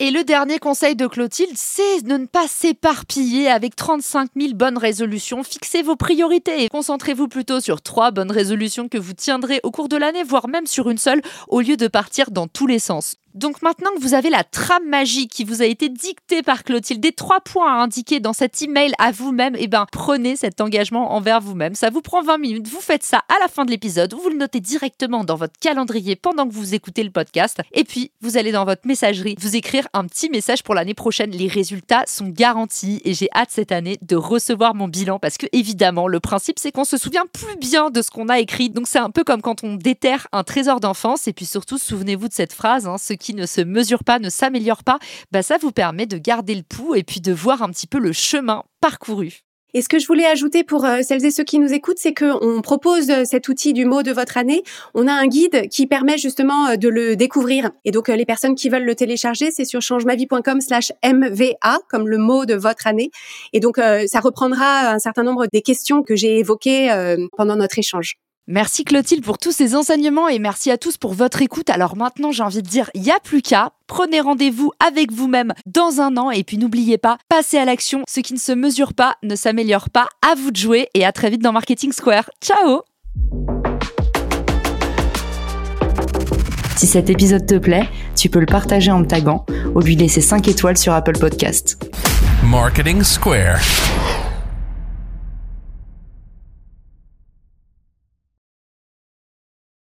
Et 0.00 0.10
le 0.10 0.24
dernier 0.24 0.58
conseil 0.58 0.96
de 0.96 1.06
Clotilde, 1.06 1.56
c'est 1.56 2.02
de 2.02 2.16
ne 2.16 2.26
pas 2.26 2.48
s'éparpiller 2.48 3.48
avec 3.48 3.76
35 3.76 4.30
000 4.36 4.54
bonnes 4.54 4.78
résolutions. 4.78 5.44
Fixez 5.44 5.82
vos 5.82 5.94
priorités 5.94 6.64
et 6.64 6.68
concentrez-vous 6.68 7.28
plutôt 7.28 7.60
sur 7.60 7.80
trois 7.80 8.10
bonnes 8.10 8.32
résolutions 8.32 8.88
que 8.88 8.98
vous 8.98 9.12
tiendrez 9.12 9.60
au 9.62 9.70
cours 9.70 9.88
de 9.88 9.96
l'année, 9.96 10.24
voire 10.24 10.48
même 10.48 10.66
sur 10.66 10.90
une 10.90 10.98
seule, 10.98 11.22
au 11.46 11.60
lieu 11.60 11.76
de 11.76 11.86
partir 11.86 12.32
dans 12.32 12.48
tous 12.48 12.66
les 12.66 12.80
sens. 12.80 13.14
Donc 13.34 13.62
maintenant 13.62 13.90
que 13.96 14.00
vous 14.00 14.14
avez 14.14 14.30
la 14.30 14.44
trame 14.44 14.88
magique 14.88 15.32
qui 15.32 15.42
vous 15.42 15.60
a 15.60 15.64
été 15.64 15.88
dictée 15.88 16.44
par 16.44 16.62
Clotilde, 16.62 17.00
des 17.00 17.10
trois 17.10 17.40
points 17.40 17.68
à 17.68 17.82
indiquer 17.82 18.20
dans 18.20 18.32
cet 18.32 18.62
email 18.62 18.92
à 19.00 19.10
vous-même, 19.10 19.56
eh 19.58 19.66
ben 19.66 19.86
prenez 19.90 20.36
cet 20.36 20.60
engagement 20.60 21.14
envers 21.14 21.40
vous-même. 21.40 21.74
Ça 21.74 21.90
vous 21.90 22.00
prend 22.00 22.22
20 22.22 22.38
minutes, 22.38 22.68
vous 22.68 22.80
faites 22.80 23.02
ça 23.02 23.24
à 23.28 23.40
la 23.40 23.48
fin 23.48 23.64
de 23.64 23.72
l'épisode, 23.72 24.14
vous 24.14 24.28
le 24.28 24.36
notez 24.36 24.60
directement 24.60 25.24
dans 25.24 25.34
votre 25.34 25.58
calendrier 25.58 26.14
pendant 26.14 26.46
que 26.46 26.54
vous 26.54 26.74
écoutez 26.74 27.02
le 27.02 27.10
podcast, 27.10 27.60
et 27.72 27.82
puis 27.82 28.12
vous 28.20 28.36
allez 28.36 28.52
dans 28.52 28.64
votre 28.64 28.86
messagerie 28.86 29.34
vous 29.40 29.56
écrire 29.56 29.88
un 29.94 30.06
petit 30.06 30.30
message 30.30 30.62
pour 30.62 30.76
l'année 30.76 30.94
prochaine. 30.94 31.32
Les 31.32 31.48
résultats 31.48 32.04
sont 32.06 32.28
garantis 32.28 33.02
et 33.04 33.14
j'ai 33.14 33.28
hâte 33.34 33.50
cette 33.50 33.72
année 33.72 33.98
de 34.00 34.14
recevoir 34.14 34.76
mon 34.76 34.86
bilan 34.86 35.18
parce 35.18 35.38
que 35.38 35.46
évidemment 35.50 36.06
le 36.06 36.20
principe 36.20 36.60
c'est 36.60 36.70
qu'on 36.70 36.84
se 36.84 36.96
souvient 36.96 37.26
plus 37.32 37.56
bien 37.56 37.90
de 37.90 38.00
ce 38.00 38.12
qu'on 38.12 38.28
a 38.28 38.38
écrit. 38.38 38.70
Donc 38.70 38.86
c'est 38.86 39.00
un 39.00 39.10
peu 39.10 39.24
comme 39.24 39.42
quand 39.42 39.64
on 39.64 39.74
déterre 39.74 40.28
un 40.30 40.44
trésor 40.44 40.78
d'enfance 40.78 41.26
et 41.26 41.32
puis 41.32 41.46
surtout 41.46 41.78
souvenez-vous 41.78 42.28
de 42.28 42.32
cette 42.32 42.52
phrase, 42.52 42.86
hein, 42.86 42.94
qui 43.24 43.34
ne 43.34 43.46
se 43.46 43.62
mesure 43.62 44.04
pas, 44.04 44.18
ne 44.18 44.28
s'améliore 44.28 44.84
pas, 44.84 44.98
bah 45.32 45.42
ça 45.42 45.56
vous 45.56 45.72
permet 45.72 46.06
de 46.06 46.18
garder 46.18 46.54
le 46.54 46.62
pouls 46.62 46.94
et 46.94 47.02
puis 47.02 47.20
de 47.22 47.32
voir 47.32 47.62
un 47.62 47.70
petit 47.70 47.86
peu 47.86 47.98
le 47.98 48.12
chemin 48.12 48.64
parcouru. 48.80 49.44
Et 49.76 49.82
ce 49.82 49.88
que 49.88 49.98
je 49.98 50.06
voulais 50.06 50.24
ajouter 50.24 50.62
pour 50.62 50.84
euh, 50.84 51.00
celles 51.02 51.24
et 51.24 51.32
ceux 51.32 51.42
qui 51.42 51.58
nous 51.58 51.72
écoutent, 51.72 51.98
c'est 51.98 52.14
qu'on 52.14 52.62
propose 52.62 53.10
euh, 53.10 53.24
cet 53.24 53.48
outil 53.48 53.72
du 53.72 53.86
mot 53.86 54.04
de 54.04 54.12
votre 54.12 54.38
année. 54.38 54.62
On 54.94 55.08
a 55.08 55.12
un 55.12 55.26
guide 55.26 55.68
qui 55.68 55.88
permet 55.88 56.16
justement 56.16 56.68
euh, 56.68 56.76
de 56.76 56.88
le 56.88 57.16
découvrir. 57.16 57.72
Et 57.84 57.90
donc, 57.90 58.06
les 58.06 58.24
personnes 58.24 58.54
qui 58.54 58.68
veulent 58.68 58.84
le 58.84 58.94
télécharger, 58.94 59.50
c'est 59.50 59.64
sur 59.64 59.82
changemavie.com 59.82 60.60
slash 60.60 60.92
MVA, 61.04 61.80
comme 61.90 62.08
le 62.08 62.18
mot 62.18 62.44
de 62.44 62.54
votre 62.54 62.86
année. 62.86 63.10
Et 63.52 63.58
donc, 63.58 63.78
ça 63.78 64.20
reprendra 64.20 64.92
un 64.92 64.98
certain 65.00 65.24
nombre 65.24 65.46
des 65.52 65.60
questions 65.60 66.02
que 66.02 66.14
j'ai 66.14 66.38
évoquées 66.38 66.88
pendant 67.36 67.56
notre 67.56 67.78
échange. 67.78 68.16
Merci 68.46 68.84
Clotilde 68.84 69.24
pour 69.24 69.38
tous 69.38 69.52
ces 69.52 69.74
enseignements 69.74 70.28
et 70.28 70.38
merci 70.38 70.70
à 70.70 70.76
tous 70.76 70.98
pour 70.98 71.14
votre 71.14 71.40
écoute. 71.40 71.70
Alors 71.70 71.96
maintenant, 71.96 72.30
j'ai 72.30 72.42
envie 72.42 72.60
de 72.60 72.68
dire, 72.68 72.90
il 72.92 73.00
n'y 73.00 73.10
a 73.10 73.18
plus 73.18 73.40
qu'à. 73.40 73.72
Prenez 73.86 74.20
rendez-vous 74.20 74.70
avec 74.86 75.10
vous-même 75.12 75.54
dans 75.64 76.02
un 76.02 76.18
an 76.18 76.30
et 76.30 76.44
puis 76.44 76.58
n'oubliez 76.58 76.98
pas, 76.98 77.16
passez 77.30 77.56
à 77.56 77.64
l'action. 77.64 78.02
Ce 78.06 78.20
qui 78.20 78.34
ne 78.34 78.38
se 78.38 78.52
mesure 78.52 78.92
pas 78.92 79.16
ne 79.22 79.34
s'améliore 79.34 79.88
pas. 79.88 80.08
À 80.20 80.34
vous 80.34 80.50
de 80.50 80.56
jouer 80.56 80.88
et 80.92 81.06
à 81.06 81.12
très 81.12 81.30
vite 81.30 81.40
dans 81.40 81.52
Marketing 81.52 81.90
Square. 81.92 82.28
Ciao 82.42 82.82
Si 86.76 86.86
cet 86.86 87.08
épisode 87.08 87.46
te 87.46 87.56
plaît, 87.56 87.88
tu 88.14 88.28
peux 88.28 88.40
le 88.40 88.46
partager 88.46 88.90
en 88.90 88.98
me 88.98 89.06
taguant 89.06 89.46
ou 89.74 89.80
lui 89.80 89.96
laisser 89.96 90.20
5 90.20 90.48
étoiles 90.48 90.76
sur 90.76 90.92
Apple 90.92 91.18
Podcast. 91.18 91.82
Marketing 92.42 93.02
Square. 93.02 93.60